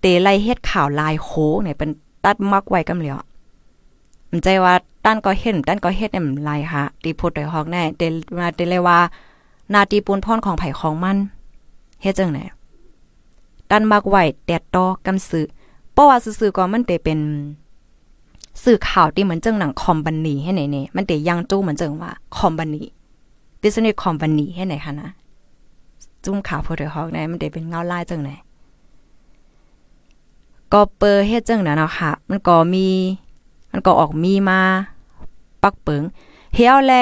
[0.00, 1.30] เตไลเฮ็ดข่าวลายโค
[1.62, 1.90] เนี่ยเป็น
[2.24, 3.18] ตัดมักไว้กำเหลียว
[4.30, 8.02] มันใจว่าด้านก็เห็นด้านก็เฮ็ดเนี่ยมันลายค่ะตีพูดโดยฮอกแน่เต
[8.38, 8.98] มาเตเลยว่า
[9.72, 11.16] นาตีปูนพรของไผ่ของมัน
[12.02, 12.38] เฮ็ดจังไหน
[13.70, 15.46] ด้านมักไว้แดดตอกำซื้อ
[15.92, 17.20] เพราะว่าซื่อๆก็มันเตเป็น
[18.64, 22.82] สื่อข่าวที่เหมือนเจังหนังคอมบันนีให้ไหนเนี่ยมันเตยังจู้เหมือนเจังว่าคอมบันนี
[23.60, 25.10] บิสเนสคอมพานีให้ไหนคะนะ
[26.24, 28.30] จุ้มข่าวพอดฮอกเนี่ยมันเตเป็นเงาลายจังไหน
[30.72, 32.86] ก็เปอร์เฮ็ดจังนะเนาะค่ะ มันก็มี
[33.72, 34.60] มันก็ออกมีมา
[35.62, 36.02] ปักเปิง
[36.54, 36.92] เฮียวแล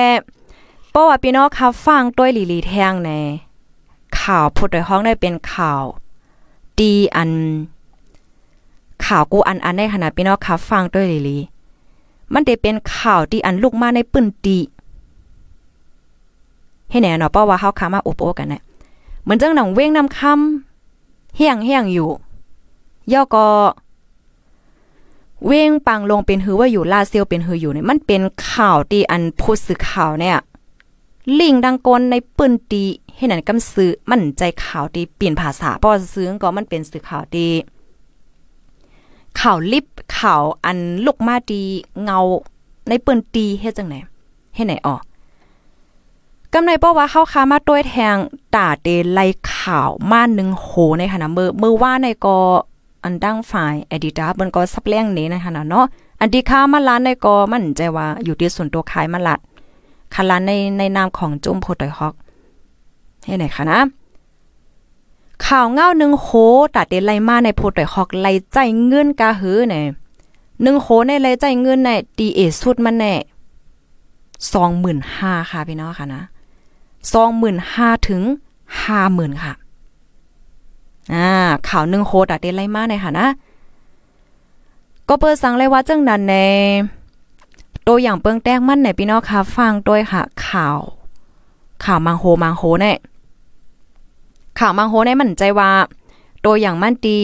[0.90, 3.10] เพราะว่าพี่น้องค่ะฟังด้วยลีลีแทงใน
[4.20, 5.82] ข่าวพดห้องได้เป็นข่าว
[6.80, 7.30] ดีอัน
[9.04, 11.38] ข่าวกูอันอันได้ขนาดพี่น้องค่ะฟังด้วยลีลี
[12.32, 14.58] มันได้เป็นข่าวที่อันลูกมาในปื้นตี
[16.90, 18.62] ให้แน่เนาะเพราะว่าเฮาขามาอุปโอกันเนี่ย
[19.22, 22.10] เหมือนจังหนังเว้งนำคำเฮียงเฮียงอยู่
[23.12, 23.46] ย่อก็
[25.46, 30.36] เว้งปังลงเป็นหือว่าอยู่ลาเซียวเป็นหืออยู่เนี่ยมันเป็นข่าวที่อันพูดสื่อข่าวเนี่ย
[31.40, 32.84] ลิงดังกลในปืนตี
[33.16, 37.48] ให้นั่นกำซื้อมันใจข่าวที่เปลี่ยนภาษาเพราะซื้อก็มันเป็นสื่อข่าวที่
[39.40, 39.86] ข่าวลิบ
[40.18, 41.62] ข่าวอันลูกมาดี
[42.02, 42.18] เงา
[42.88, 43.94] ในเปืนตีเฮ็ดจังไหน
[44.54, 45.02] ให้ไหนออก
[46.52, 48.16] กำในป้าว่าเข้าค้ามาด้วยแทง
[48.54, 49.20] ตาเดไล
[49.52, 50.68] ข่าวมาหนึ่งโห
[50.98, 52.38] ในค่ะนะมือเมื่อว่าในกอ
[53.04, 55.86] อันดั้งฝ่ายเอดิตาบนก็ซับแรงนี้นะคะเนาะ
[56.20, 59.40] อันที่ค้ามาล้านในกอมันใจว่าอยู่ที่ส่วนตัวขายมาลัด
[60.14, 62.14] คาล้านในในนามของจุ้มโพดอยฮอก
[63.24, 63.78] ให้ไหนคะนะ
[65.44, 66.28] ข่าวเงาหนึ่งโห
[66.74, 69.84] ตัดเดไลมาในโพดอยฮอกไลใจเงินกาหือเนี่ย
[70.62, 73.14] หนึ่งโคในเลใจเงินในดีเอสุดมันแน่
[74.52, 76.22] สองหมื่นห้าค่ะพี่น้องค่ะนะ
[77.12, 78.22] สองหมื่นห้าถึง
[78.82, 79.52] ห้าหมื่นค่ะ
[81.14, 81.28] อ่า
[81.68, 83.28] ข่าวหนึ่งโคดอะเดนไลมาในค่ะนะ
[85.08, 86.34] ก็เปิดสังเลยว่าจังนั้นใน
[87.86, 90.78] ตัวอย่างเปิงแต้งมันในพี่น้องค่ะฟังด้วยค่ะ ข่าว
[91.84, 92.96] ข่าวมังโฮมังโฮเนี่ย
[94.58, 95.70] ข่าวมังโฮเนี่ยมันใจว่า
[96.44, 97.18] ตัวอย่างมันดี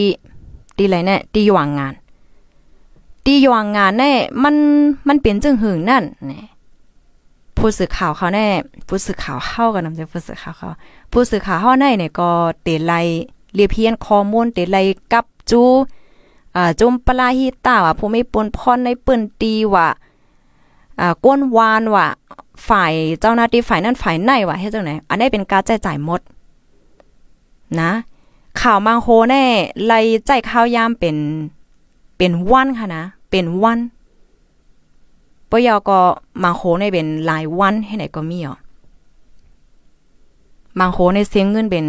[0.78, 1.94] ดีอะไรเนี่ยดีหว่างงาน
[3.26, 4.54] ดีหว่างงานเนี่ยมัน
[5.08, 6.46] มันเปลี่ยนจึงหึงนั่นเนี่ย
[7.56, 8.46] ผู้สื่อข่าวเขาแน่
[8.88, 10.66] ผู้สื่อข่าวเข้ากันนำใจผู้สื่อข่าวเขา
[11.12, 12.30] ผู้สื่อข่าวเฮาในเนี่ยก็
[12.62, 12.92] เตะไล
[13.54, 14.78] เรียเพียนข้อมูลเตะไล
[15.12, 15.62] กับจู
[16.56, 19.88] อ่าจุมปลาฮิตาว่าผู้ไม่ปนพรในปืนตีว่า
[21.00, 22.06] อ่าก้นวานว่า
[22.68, 26.20] ฝ่ายเจ้าหน้าที่ฝ่ายนั้นฝ่ายไหนว่าเฮ็ดจังไหนอันนี้เป็นการแจ้จ่ายหมด
[27.80, 27.90] นะ
[28.60, 29.44] ข่าวมังโฮแน่
[29.84, 31.16] ไล่ใจข้าวยามเป็น
[32.16, 33.78] เป็นวันค่ะนะ เป็นวัน
[35.50, 36.00] ปยอก็
[36.42, 38.58] มังโฮในเป็นหลายวันให้ไหนก็มีอะ
[40.78, 41.86] มังโฮในเสียงเงินเป็น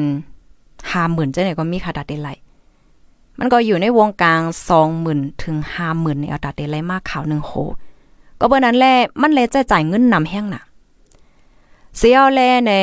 [0.92, 2.38] ห้าหมื่นเจ้าไหนก็มีค่ะดัดเดลัย
[3.40, 7.52] มันก็อยู่ในวงกลางสองหมื่นถึงห้าหมื่นในเอาดัดเดลัยมากข่าวหนึ่งโฮ
[8.40, 10.64] ก็เบอร์นั้นแหละมันเลยจะจ่ายเงินนำแห้งน่ะ
[11.98, 12.74] เสียแลใน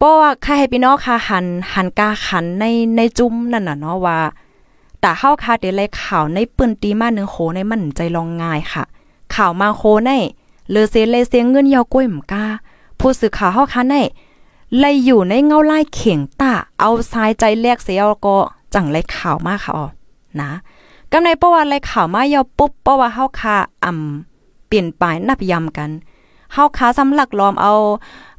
[0.00, 2.64] ป้อว่าค่าให้พี่น้องค่ะหันหันกาขันใน
[2.96, 4.18] ในจุ้มนั่นน่ะเนาะว่า
[5.00, 8.84] แต่เฮาค่ะเดี๋ยวเลยข่าวในปืนตีมาหนึ่งโหในมันใจลองง่ายค่ะ
[9.34, 10.10] ข่าวมาโคใน
[10.70, 12.44] เลเซเลเสียงเงินยาวกล้วยหมกา
[12.98, 13.94] ผู้สื่อข่าวเฮาค่ะใน
[14.78, 18.36] เลยอยู่ในเงาไล่เข่งตาเอาสายใจแลกเสียก็
[18.74, 19.86] จังเลยข่าวมาค่ะอ๋อ
[20.40, 20.50] นะ
[21.12, 25.90] กำในประวัติเลยข่าวมายาวปุ๊บเพราะว่าเฮาค่ะอ่ำเปลี่ยนปลายนับยำกัน
[26.52, 27.72] เฮาค่ะสำหลักล้อมเอา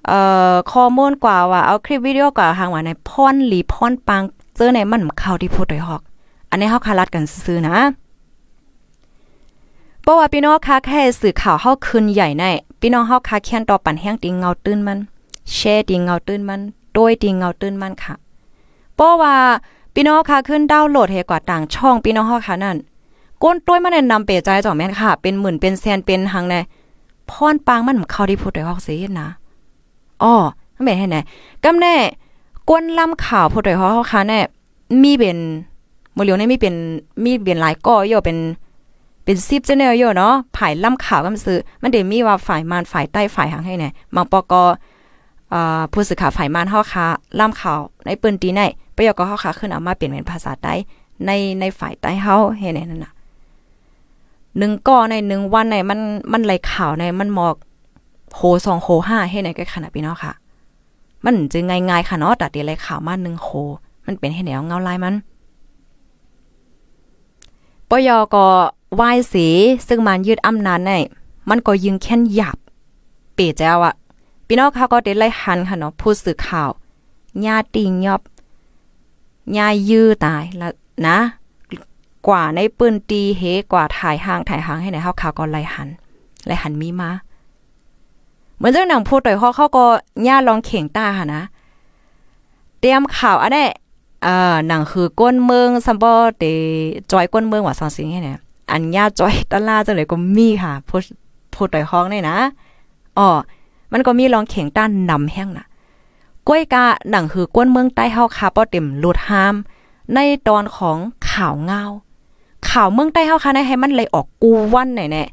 [0.07, 0.19] เอ่
[0.53, 4.23] อข้อมูลกว่าว่าเอาคลิปวิดีโอกว่าทางว่าในพรหลีพรปัง
[4.55, 6.01] เจอในมันข่าวที่พูดโดยฮอก
[6.49, 7.75] อันนี้เฮาคารัดกันซื้อนะ
[10.01, 12.43] เพราะว่าพี่น้องค่ะแค่สื่อข่าวเฮาคืนใหญ่ใน
[12.81, 14.99] พี่น้องเฮาค่ะเขียนต่อปันแห้งติงเงาตื้นมัน
[15.53, 16.61] แชร์ติงเงาตื้นมัน
[16.93, 18.13] โดยติงเงาตื้นมันค่ะ
[18.95, 19.35] เพราะว่า
[19.93, 22.77] พี่น้องค่ะขึ้นดาวน์โหลดเฮกว่าต่างช่องพี่น้องเฮาค่ะนั่น
[23.43, 26.55] ก้นต้วยมันนำเปใจจ่อแม่นค่ะ เป็นหมื่นเป็นแสนเป็นหังใน
[27.29, 29.27] พรปางมันเข้าที่พูดโดยฮอกสินะ
[30.23, 30.33] อ๋อ
[30.75, 31.17] มันเป็นให้ไหน
[31.63, 31.95] กำแน่
[32.69, 34.39] กวนลำข่าวพูดโดยฮอกค่ะแน่
[35.03, 35.39] มีเป็น
[36.15, 36.75] มื้อเหลียวนี่มีเป็น
[37.23, 38.37] มีเป็นหลายก้อย่อเป็น
[39.23, 44.53] เป็น10จังแนวย่อเนาะฝ่ายล่ำข่าวก็ซื้อมันได้มีว่าฝ่ายมานฝ่ายใต้ฝ่ายหางให้แน่บางปก
[45.53, 47.05] อ่าผู้สื่อข่าวฝ่ายมานเฮาค่ะ
[47.39, 48.61] ล่ำข่าวในปืนตีใน
[48.95, 50.73] ประโยคก็เฮาค่ะขึ้นเอามาเปลี่ยนเป็นภาษาใต้
[51.25, 53.13] ในในฝ่ายใต้เฮาเฮ็ดนั่นน่ะ
[54.57, 55.99] หนึ่งก้อในหนึ่งวันในมัน
[56.31, 57.55] มันไหลข่าวในมันหมอก
[58.35, 60.33] โหสองโหห้าให้ในก็ขนาดพี่น้องค่ะ
[61.25, 63.49] มันจึงง่ายๆค่ะเนาะแต่เดี๋ยวไหลข่าวมาหนึ่งโห
[64.05, 65.15] มันเป็นให้แนวเงาลายมัน
[67.89, 68.45] ปยอก็
[68.99, 69.47] วายสี
[69.87, 70.91] ซึ่งมันยืดอำนาจใน
[71.49, 72.57] มันก็ยิงแค่นหยาบ
[73.35, 73.95] เปเจ้าอะ
[74.47, 76.69] พี่น้องเขาก็ได้ไล่หันค่ะเนาะผู้สื่อข่าว
[77.45, 78.21] ญาติงยอบ
[79.57, 80.73] ญายื้อตายแล้ว
[81.07, 81.17] นะ
[82.27, 85.89] กว่าในปืนตีเฮกว่าถ่ายห่างถ่ายห่างให้ในเฮาข่าวก็ไล่หัน
[86.45, 87.09] ไล่หันมีมา
[88.59, 89.85] เหมือนเจ้าหนังพูดต่อยเขาเขาก็
[90.27, 91.43] ย่าลองเข่งตาค่ะนะ
[92.79, 93.67] เตรียมข่าวอันนี้
[94.25, 96.43] อ่าหนังคือก้นเมืองซัมบอเต
[97.11, 98.39] จอยก้นเมืองว่าซองสิงให้เนี่ย
[98.71, 101.03] อันย่าจอยตลาจังเลยก็มีค่ะพูด
[101.53, 102.37] พูดต่อยห้องนี่นะ
[103.17, 103.27] อ๋อ
[103.91, 105.65] มันก็มีลองเข่งต้านนำแห้งนะ
[106.47, 109.55] ก้วยกะหนังคือก้นเมืองใต้เฮาค่ะป้อเต็มหลุดห้าม
[110.13, 110.97] ในตอนของ
[111.31, 111.83] ข่าวเงา
[112.69, 115.23] ข่าวเมืองใต้เฮาค่ะให้มันเลยออกกูวันไหนแน่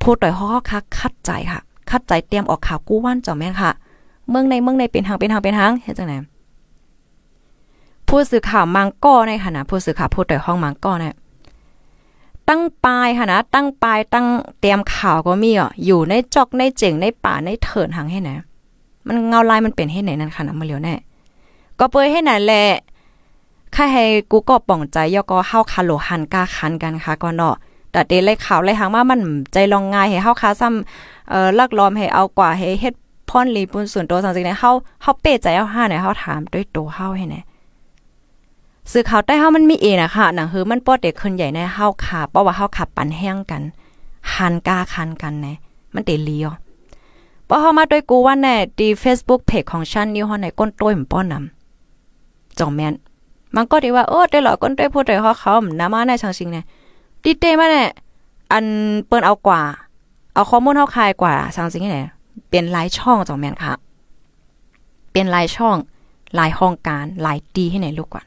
[0.00, 1.60] พูดต่อยฮอค่ะคัดใจค่ะ
[1.90, 3.70] คัดใจเตรียมออกข่าวกู้วันจ่อแม่นค่ะ
[4.30, 6.18] เมืองในเมืองในเป็นทางเป็นทางเป็นทางเฮ็ดจังได๋
[8.08, 11.14] ผู้สื่อข่าวมังก้อในค่ะนะผู้สื่อข่าวพูดต่อยห้องมังก้อเนี่ย
[12.48, 14.26] ตั้งปลายค่ะนะตั้งปลายตั้ง
[14.60, 18.30] เตรียมข่าวก็มีอะอยู่ในจอกในเจ๋งในป่าในเถินหางให้ไหน
[19.06, 20.94] มันเงาลายมันเป็นให้ไหนนั่นค่ะนะมาเหลียวแน่
[21.78, 22.64] ก็เปยให้ไหนแหละ
[23.74, 27.54] ค่าให้กูก็ป่องใจยอก็เฮาคาโลหันกาคันกันค่ะก่อนเนาะ
[27.92, 29.20] แต่เดเลยข่าวเลยหางว่ามัน
[29.52, 32.94] ใจลองง่ายให้เฮาคาซ้ำ เอ่อลักล้อมให้เอากว่าให้เฮ็ด
[33.30, 34.72] พรลีปุนส่วนตัวสังสิเนี่ยเฮา
[35.02, 37.36] เฮาเป้ใจเอาห้าเนี่ยเฮาถามด้วยตัวเฮาให้ไหน
[38.92, 43.62] สื่อข่าวใต้เฮามันมีเอนะค่ะหนังคือมันป้อเด็กคนใหญ่ในเฮาขาเพราะว่าเฮาขับปันแห้งกัน
[44.34, 45.52] หันกาคันกันแน่
[45.94, 46.56] มันเตลีอะ
[47.48, 52.94] พอเฮามาด้วยกูว่าแน่ดี Facebook เพจของฉันนี่เฮาในก้นต้วยมป้อนนำจ่องแม่น
[53.54, 56.64] มันก็ดีว่าเออได้หรอก้นต้วยพูดได้เฮาเขานำมาในชังชิงเนี่ย
[57.22, 57.88] ดีเตมาเนี่ย
[58.52, 58.64] อัน
[59.06, 59.60] เปิ้นเอากว่า
[60.36, 62.04] เอาข้อมูลเฮาคายกว่าชังชิงนี่
[62.50, 63.72] เป็นหลายช่องจองแมนค่ะ
[65.12, 65.76] เป็นหลายช่อง
[66.34, 68.26] หลายห้องการหลายดีให้ไหนลูกก่อน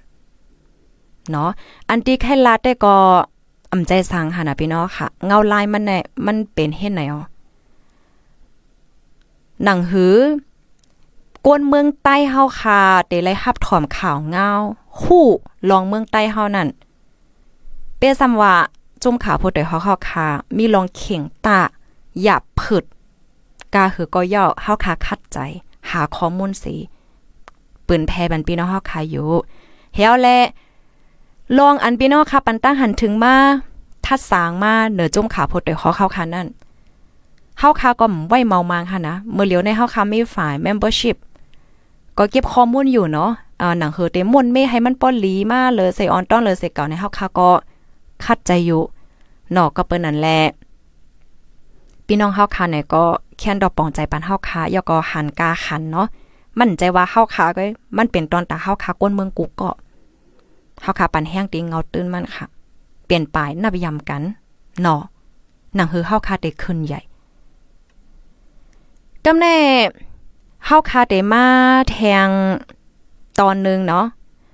[1.32, 1.50] เนาะ
[1.90, 2.96] อันที่แค่ลัดได้ก็
[3.72, 7.24] อำใจสังหานะพี่น้องค่ะ เงาลายมันเนี่ยมันเป็นเฮ็ดไหนอ๋อ
[9.64, 10.16] หนังหือ
[11.46, 14.50] กวนเมืองใต้เฮาค่ะเตไลฮับถอมข่าวเงา
[15.02, 15.26] คู่
[15.70, 16.68] ลองเมืองใต้เฮานั่น
[17.98, 18.56] เป้ซ้ำว่า
[19.04, 21.60] จุ่มข่าวผู้ใดเฮาเข้าค่ะมีลองเข่งตา
[22.22, 22.84] หยับผึด
[23.76, 25.38] กาคือก็ย่อเฮาค่ะคัดใจ
[25.92, 26.76] หาข้อมูลสิ
[27.88, 29.30] ปืนแพบันพี่น้องเฮาค่ะอยู่
[29.96, 30.28] เฮาแล
[31.58, 33.36] ลองอันพี่น้องค่ะปันตั้งหันถึงมา
[34.06, 36.48] ทัดสางมาเหนือจุ่มขาผู้ใดเฮาเข้าค่ะนั่น
[37.60, 41.18] เฮาค่ะก็ไว้เมามางค่ะนะเมื่อเหลียวในเฮาค่ะมีฝ่าย membership
[42.18, 43.30] ก็เก็บข้อมูลอยู่เนาะ
[43.62, 47.50] อ่าหนังเฮอเตมนไม่ให้มันป้อนลีมาเลยใส่ออนต้องเลยใส่เก่าในเฮาค่ะก็
[48.26, 48.82] คัดใจอยู่
[49.52, 50.40] เนาะก็เปิ้นนั่นแหละ
[52.12, 53.04] พี่น้องเฮาค่ะเนี่ยก็
[53.40, 56.08] แค้นดอกปองใจปันเฮาค่ะยก็หันกาขันเนาะ
[56.60, 57.64] มั่นใจว่าเฮาค่ะก็
[57.98, 59.76] มันเป็นตอนตาเฮาค่ะก้นเมืองกุกเกาะ
[60.82, 62.46] เฮาค่ะปันแห้งติงเงาตื้นมันค่ะ
[63.06, 64.22] เปลี่ยนปลายนับยำกัน
[64.82, 65.02] เนาะ
[65.76, 67.02] หนังคือเฮาค่ะได้ขึ้นใหญ่
[69.26, 69.56] กำแน่
[70.66, 71.46] เฮาคาเดมา
[71.90, 72.30] แทง
[73.40, 74.06] ตอนนึงเนาะ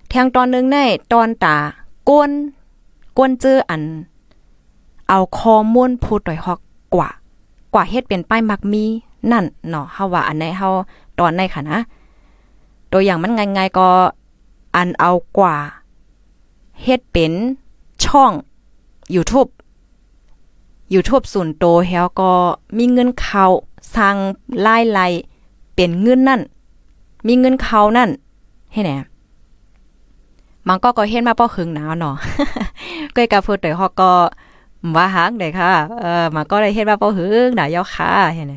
[0.09, 0.77] แทงตอนนึงใน
[1.11, 1.57] ตอนตา
[2.09, 2.31] ก้น
[3.17, 3.83] ก้นเจออัน
[5.09, 6.59] เอาคอมูลพูดต่อยฮอก
[6.95, 7.09] กว่า
[7.76, 8.84] กว่าเฮ็ดเป็นป้ายมักมี
[9.32, 10.69] นั่นเนาะเฮาว่าอันไหนเฮา
[11.19, 11.80] ตอนในค่ะนะ
[12.91, 13.89] ตัวอย่างมันง่ายๆก็
[14.76, 15.55] อันเอากว่า
[16.84, 17.34] เฮ็ดเป็น
[18.03, 18.32] ช่อง
[19.15, 19.49] YouTube
[20.93, 22.32] YouTube ส่วนโตเฮาก็
[22.78, 23.45] มีเงินเขา
[23.95, 24.15] สร้าง
[24.65, 24.99] รายไล
[25.76, 26.41] เป็นเงินนั่น
[27.28, 28.09] มีเงินเขานั่น
[28.71, 28.91] ให้แหน
[30.67, 32.15] มันก็ก็เห็นมาป้อหึงหนาวเนาะ
[33.15, 34.11] ก้อยกาพูดแต่ฮอกก็
[34.95, 38.53] ว่าฮักเด้ค่ะ เออมันก็ได้เห็นมาป้อหึงหนาวเยาค่ะเห็นไหม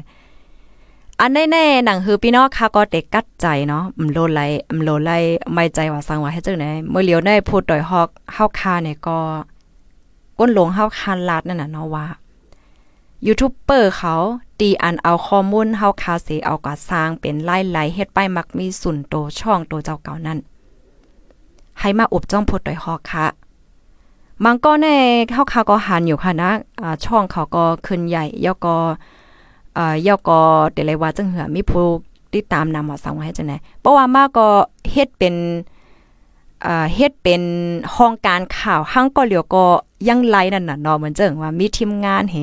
[1.21, 4.41] อันแน่ๆหนังคือพี่น้องค่ะก็เด็กกัดใจเนาะมโลไล
[4.77, 5.11] มโลไล
[5.53, 9.19] ไม่ใจว่าสังว่าให้จังไหนเมื่อเลียวได้พูดต่อยฮอกเฮาคาเนี่ยก็
[10.39, 12.07] ก้นหลงเฮาคานลาดนั่นน่ะเนาะว่า
[13.27, 14.15] ยูทูบเบอร์เขา
[14.61, 20.39] ตีอันเอาข้อมูลเฮาคาเสเอากาสร้างเป็นไล่ไหลเฮ็ดไปมักมีสุนโตช่องโตเจ้าเก่านั้น
[21.81, 23.27] ให้มาอบจ้องพดดอยฮอกค่ะ
[24.45, 24.97] มังก็แน่
[25.33, 26.51] เฮาคาก็หันอยู่ค่ะนะ
[27.05, 28.77] ช่องเขาก็ขึ้นใหญ่ยอก็
[29.79, 30.41] อ่ายอก็
[30.73, 31.87] เดเลยว่าจังเหือมีผู้
[32.35, 34.49] ติดตามนำมาสั่งไว้ให้จังได๋เพราะว่ามาก็
[34.91, 35.35] เฮ็ดเป็น
[36.95, 37.43] เฮ็ดเป็น
[37.95, 39.65] ห้องการข่าวหั่งก็เหลียวก็
[40.09, 42.37] ยังไลนั่นน่ะเนาะเหมือนเจังว่ามีทีมงานเฮ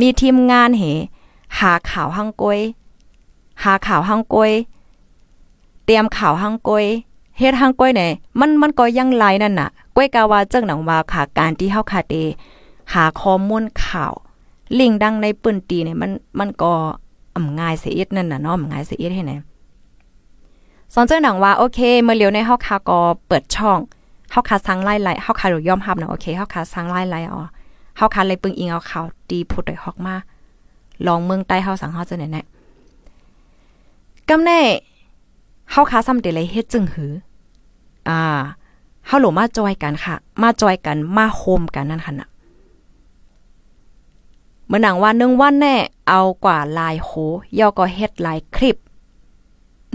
[0.00, 0.82] มีทีมงานเห
[1.58, 2.60] หาข่าวหังกวย
[3.62, 4.52] หาข่าวหังกวย
[5.84, 6.86] เตรียมข่าวหังกวย
[7.38, 8.10] เฮ็ดหังกวยเนี่ย
[8.40, 12.14] มันมันก็ยังไลนั่นน่ะก้วยกาว่าจังหนังว่าค่ะการที่เฮาคาเต
[12.92, 14.12] หาข้อมูลข่าว
[14.78, 16.72] ลิงดังในปืนตีเนี่ยมันมันก็
[17.36, 19.32] อ่ำง่ายเสียอีนั่นน่ะเนาะอ่ำง่ายเสียอีให้ไหน
[20.94, 23.78] สอนเจ้าหนังว่าโอเคเมื่อเลียวในเฮาคาก็เปิดช่อง
[24.30, 27.42] เฮาคาสังไล่ไล่เฮาคาอยู่ยอมรับนะโอเคเฮาคาสังไล่ไล่อ๋อ
[27.96, 30.14] เฮาคันเลยปึงอิงเอาข่าวดีพูดด้ฮอกมา
[31.06, 32.42] ลองเมืองใต้เฮาสังเฮาจะไหนแน่
[34.28, 34.60] กำแน่
[35.70, 37.12] เฮาคาซ้ำเดเลยเฮ็ดจึงหือ
[38.08, 38.20] อ่า
[39.06, 42.28] เฮาหลมาจอยกันค่ะ มาจอยกันมาโฮมกันนั่นค่ะน่ะ
[44.66, 45.74] เมื่อหนังว่านึงวันแน่
[46.08, 47.10] เอากว่าลายโห
[47.58, 48.76] ย่อก็เฮ็ดลายคลิป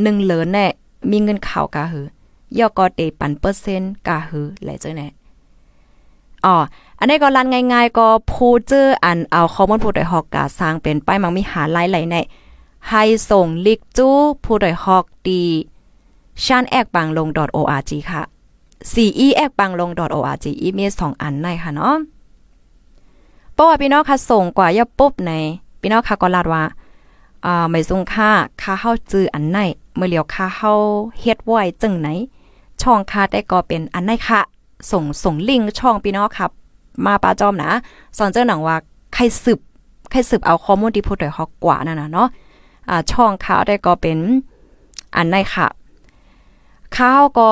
[0.01, 0.65] หนึ่งเหลือแน่
[1.11, 2.05] มีเงินข่าวกาหือ
[2.59, 5.07] ย่อก็เตปันเปอร์เซ็นต์กาหือแหละเจ้าแน่
[6.45, 6.55] อ๋อ
[6.99, 12.15] อันนี้ก็รันง่ายๆ ก็ผู้จื้ออันเอาข้อมูลผู้ใดฮอกกาสร้างเป็นป้ายมังมีหาหลายๆใน
[12.87, 15.43] ให้ส่งลิกจู้ผู้ใดฮอกดี
[16.43, 17.27] ชันแอกบังลง
[17.57, 18.21] .org ค่ะ
[18.91, 19.03] ce
[19.35, 21.95] แอกบังลง .org อีเมลสองอันในค่ะเนาะ
[23.53, 25.31] เพราะว่าพี่น้องค่ะส่งกว่าย่าปุ๊บใน
[25.81, 26.63] พี่น้องค่ะก็ลาดว่า
[27.45, 28.29] อ่าไม่ส่งค่า
[28.61, 29.57] ค่าเฮาจื้ออันไหน
[29.95, 30.71] เมื่อเหลียวค่าเฮา
[31.19, 32.07] เฮ็ดไว้จึงไหน
[32.81, 34.39] ช่องค่าได้ก็เป็นอันไหนค่ะ
[34.91, 36.51] ส่งส่งลิงก์ช่องพี่น้องครับ
[37.05, 37.71] มาปาจอมนะ
[38.17, 38.75] สอนเจ้าหนังว่า
[39.13, 39.59] ใครสืบ
[40.11, 42.27] ใครสืบเอาข้อมูลที่พูดโดยฮอกกว่านั่นนะเนาะ
[42.89, 44.17] อ่าช่องข่าวได้ก็เป็น
[45.15, 45.67] อันในค่ะ
[46.95, 47.49] ข่าวก็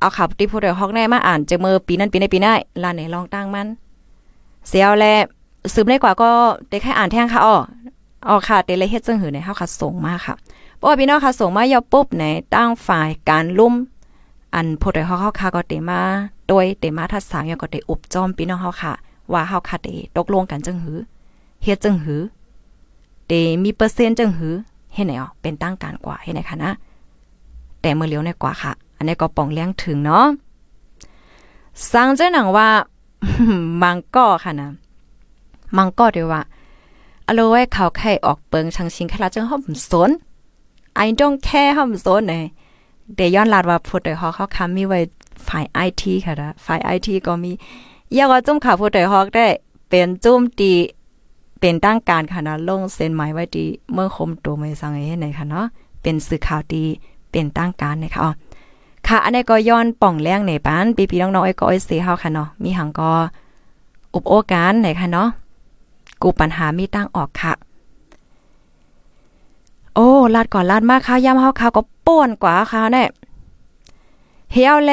[0.00, 2.52] เอาข่าวที่พูดโดยฮอกแน่มาอ่านเจะมือปีนั้นปีในปีหน้า
[2.82, 3.66] ลานไหนลองตั้งมัน
[4.68, 5.04] เสียวแล
[5.74, 6.30] สืบได้กว่าก็
[6.68, 7.56] ได้แค่อ่านแท่งค่ะอ้อ
[8.28, 10.34] อ๋อค่ะเตเลเฮ็ดจังหือในเฮาวค่ะส่งมาค่ะ
[10.76, 12.24] เพราะว่าพี่น้องค่ะส่งมายอปุ๊บใน
[12.54, 13.74] ตั้งฝ่ายการลุ่ม
[14.54, 16.00] อันพูดโดยฮอกเฮาค่ะก็เตมา
[16.48, 18.92] โดยเตมาทัดสางยก็ได้อบจอมพี่น้องเฮาค่ะ
[19.32, 20.98] ว่าเฮาค่ะได้ตกลงกันจังหือ
[21.62, 22.20] เฮ็ดจังหือ
[23.26, 24.54] เตมีเปอร์เซ็นต์จังหือ
[24.94, 26.70] เฮ็ดไหนอ๋อเป็นตั้งการกว่าเฮ็ดไหนคะนะ
[27.80, 30.26] แต่เมื่อเลี้ยวในกว่าค่ะ อันนี้ก็ป่องเลี้ยงถึงเนาะ
[31.92, 32.68] สังเจ้าหนังว่า
[33.82, 34.68] มังก็ค่ะนะ
[35.76, 36.42] มังก็เดียวว่า
[37.26, 40.10] อโลไว้เขาไข่ออกเปิงชังชิงแค่ละจังห่อมสน
[41.06, 42.44] I don't care ห่อมสนเนี่ย
[43.16, 45.00] เดย้อนลาดว่าพูดโดยเขาเขาคำมีไว้
[45.46, 47.52] ฝ่ายไอทีค่ะนะฝ่ายไอทีก็มี
[48.16, 49.46] ยาว่าจุ่มขาวผู้ใดยฮอกได้
[49.88, 50.72] เป็นจุ่มตี
[51.60, 55.66] เป็นตั้งการค่ะนะลงเซ็นหมายไว้ดีเมื่อคมตัวไม่สังเกตไหนค่ะเนาะ
[56.02, 56.84] เป็นสื่อข่าวดี
[57.30, 58.32] เป็นตั้งการนะคะอ๋อ
[59.06, 63.10] ค่ะ อันนี้ก็ย้อนป่องแรงในบ้านปีพี่น้องๆไอ้ก็ไอ้เสียเฮาค่ะเนาะมีหังก็
[64.14, 65.28] อุบโอการไหนค่ะเนาะ
[66.22, 67.52] กูปัญหามีตั้งออกค่ะ
[69.94, 73.08] โอ้ลาดก่อนลาดมากค่ะย่ำเฮาค่ะก็ป่วนกว่าค่ะเนี่ย
[74.52, 74.92] เฮียวแล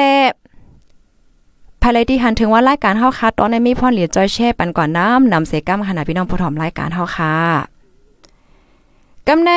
[1.86, 7.32] ภายในที่หันถึงว่ารายการเฮาค่ะตอนนี้มีพ่อเหลียจอยแช่ปันก่อนน้ำนำเสกัมขนาดพี่น้องผู้ถอมรายการเฮาค่ะ
[9.26, 9.50] กำใน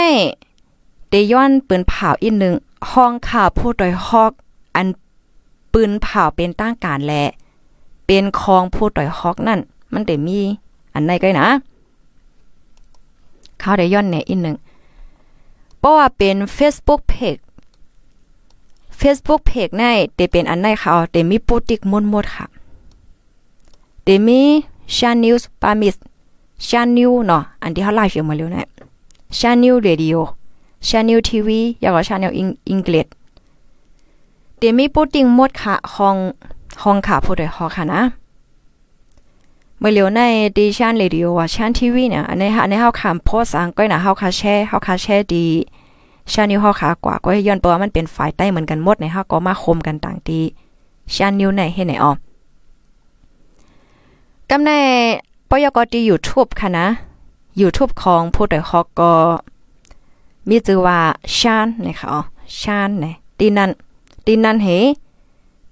[1.10, 2.56] เตย้อนปืนเผาอีกหนึ่ง
[2.92, 4.32] ห้องข่าวผู้โดยฮอก
[4.76, 4.88] อัน
[5.74, 7.14] ปืนเผาเป็นตั้งการแล
[8.06, 9.60] เป็นคองผู้โดยฮอกนั่น
[9.94, 10.42] มันเดมี
[10.94, 11.50] อันไหนก็นะ
[13.62, 14.56] ข่าวได้ย้อนเนี่ยอีกหนึ่ง
[15.80, 17.42] เพราะว่าเป็น Facebook Page
[19.00, 19.84] Facebook Page ใน
[20.16, 22.46] เตเป็นอันไหนค่ะเตมีโปรติกมดมดค่ะ
[24.04, 24.42] เตมี
[24.96, 25.96] ชานิวส์ปามิส
[26.68, 28.68] ชานิวเนาะอันที่เขาไลฟ์อยู่มาแล้วเนี่ย
[29.40, 30.16] ชานิวเรดิโอ
[30.88, 32.32] ชานิวทีวีอยากว่าชานิว
[32.72, 33.08] อังกฤษ
[34.58, 36.16] เตมีโปรติกมดค่ะห้อง
[36.84, 38.02] ห้องค่ะผู้ใดฮอค่ะนะ
[39.80, 40.20] เมื่อเร็วใน
[40.58, 45.46] ดิชันเรดิโอว่าชันทีวีเนี่ยอันนี้อันนี้เฮาคำโพสต์อังก็นะเฮาคาแชร์เฮาคาแชร์ดี
[46.34, 50.40] ชานิวเฮาขากว่าก็ย้อนเปว่ามันเป็นฝ่ายใต้เหมือนกันหมดในเฮาก็มาคมกันต่างตี
[51.16, 52.18] ชานิวไหนเฮ็ดไหนออก
[54.50, 54.72] กำใน
[55.50, 56.88] ปยกดี YouTube ค่ะนะ
[57.62, 59.12] YouTube ของผู้ใดฮอกก็
[60.50, 61.00] มีชื่อว่า
[61.38, 62.22] ชานนะคะอ๋อ
[62.60, 63.70] ชานเนี่ยตีนั้น
[64.26, 64.68] ตีนั้นเฮ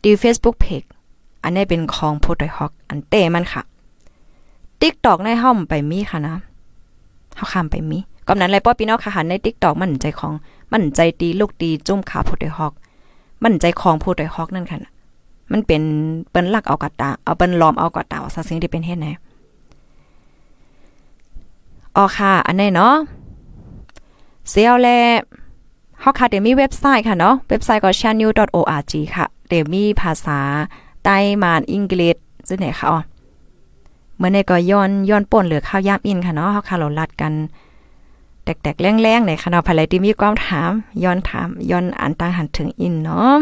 [0.04, 0.88] ดี Facebook Page
[1.44, 3.62] อันนี้เป็นของผู้ใดฮอกอันเต้มันค่ะ
[4.82, 6.34] TikTok ในห้องไปมีค่ะนะ
[7.36, 10.34] เฮาข้ามไปมี กำนั้นเลยป้อพี่น้องค่ะหันใน TikTok มันใจของ
[10.72, 12.74] มันใจตีลูกตีจุ่มขาผู้ใดฮอก
[13.44, 14.80] มันใจของผู้ใดฮอกนั่นค่ะ
[15.52, 15.82] มันเป็น
[16.30, 19.08] เปิ้นลักเอากระตาเอาเปิ้นล้อมเอากระตาซะสิ่งที่เป็นเฮ็ดไหน
[21.96, 22.94] อ๋อค่ะ อันนี้เนาะ
[24.50, 24.88] เซียวแล
[26.02, 30.40] เฮาค่ะเดี๋ยวมีเว็บไซต์ค่ะเนาะเว็บไซต์ก็ channel.org ค่ะเดี๋ยวมีภาษา
[31.04, 32.16] ไต้หมานอังกฤษ
[32.48, 33.00] จังไหนค่ะอ๋อ
[34.18, 37.34] เมื่อในก็ย้อนย้อนป่นเหลือข้าวยามอินค่ะเนาะเฮาค่ะเราลัดกัน
[38.46, 40.72] แตกๆแรงๆในคณะภายไลที่มีความถาม
[41.04, 43.34] ย้อนถามย้อนอ่านตั้งหันถึงอินเนาะ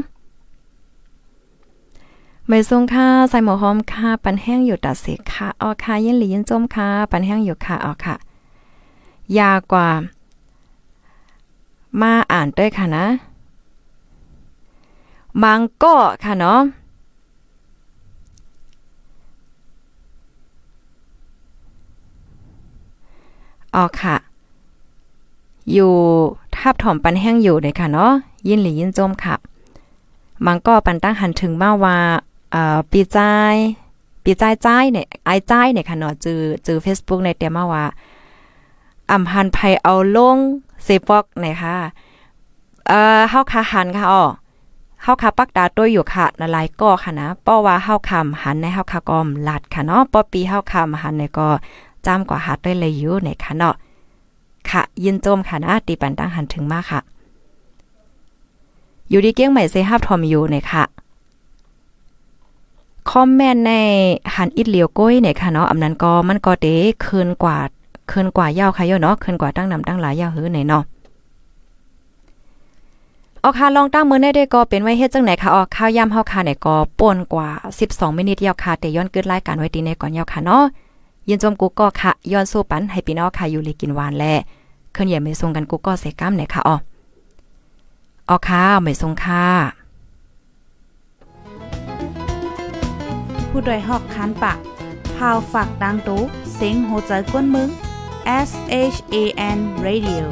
[2.47, 8.15] ไม่ทรงค่ะใส่หมอหอมค่ะปันแห้งอยู่ตัดเสกค่ะออค่ะยินหลียินจมค่ะปันแห้งอยู่ค่ะออค่ะ
[9.39, 9.89] ยากว่า
[12.01, 13.05] มาอ่านด้วยค่ะนะ
[15.43, 16.59] มังก็ค่ะเนาะ
[23.75, 24.15] อ๋อค่ะ
[25.71, 25.93] อยู่
[26.55, 28.11] ทับถอมปันแห้งอยู่เลยค่ะเนาะ
[28.47, 29.35] ยินหลียินจมค่ะ
[30.45, 31.97] มังก็ปันตั้งหันถึงมาว่า
[32.51, 33.19] เอ่อปีใจ
[34.23, 37.85] ปีใจใจเนี่ยไอใจเนี่ยค่ะเนาะจือจือ Facebook ในเต็มมาว่า
[39.11, 40.37] อำพันไผเอาลง
[40.83, 41.75] เซฟอกเนะคะ
[42.87, 44.23] เอ่อเฮาคาหันค่ะอ๋อ
[45.03, 51.49] เฮาคาปักดาตัวอยู่ค่ะละลายก็ค่ะนะเพราว่าเฮาคำหันในเฮาคากอมลัดค่ะเนาะป้อปีเฮาคำหันในก็
[52.05, 53.75] จำกว่าหัดด้วยเลยอยู่ในค่ะเนาะ
[54.71, 57.01] ค่ะ ยินโจมค่ะนะตีปันตั้งหันถึงมากค่ะ
[59.09, 60.83] อยู่ดีเกี้ยงใหม่เซฮับทอมอยู่ในค่ะ
[63.09, 63.73] คอมเมนต์ใน
[64.35, 67.57] หันอิดเหลียวก้อยเนี่ยค่ะเนาะอำนั้นก็มันก็เด้คืนกว่า
[68.11, 70.83] คืนกว่ายาวค่ะโยเนาะคืนกว่าตั้งนำตั้งหลายยาวหือไหนเนาะ
[73.43, 77.49] ออกค่ะลองตั้งมือได้ได้ก็เป็นไว้เฮ็ดจังไหนค่ะออกข้าวย่ำเฮาค่ะเนี่ยก็ป่นกว่า
[77.83, 80.63] 12 มินิยาวค่ะแต่ย้อนเกึดรายการไว้ตีในก่อนยาวค่ะเนาะ
[81.29, 84.25] ยินจมกูก็ค่ะย้อนสู้ปันให้พี่น้องค่ะอยู่ลีกินหวานแล
[84.93, 86.75] เคลื่อนใหญ่ไม่ทรงกันกูก็เสก้ามไหนค่ะอ๋อ
[88.29, 89.45] ออค่ะไม่ทรงค่ะ
[93.49, 94.57] ผู้โดยหอกคันปาก
[95.15, 96.21] พาวฝากดังตู้
[96.55, 97.69] เซ็งโหใจกวนมึง
[98.49, 98.51] S
[98.93, 99.15] H A
[99.57, 100.23] N Radio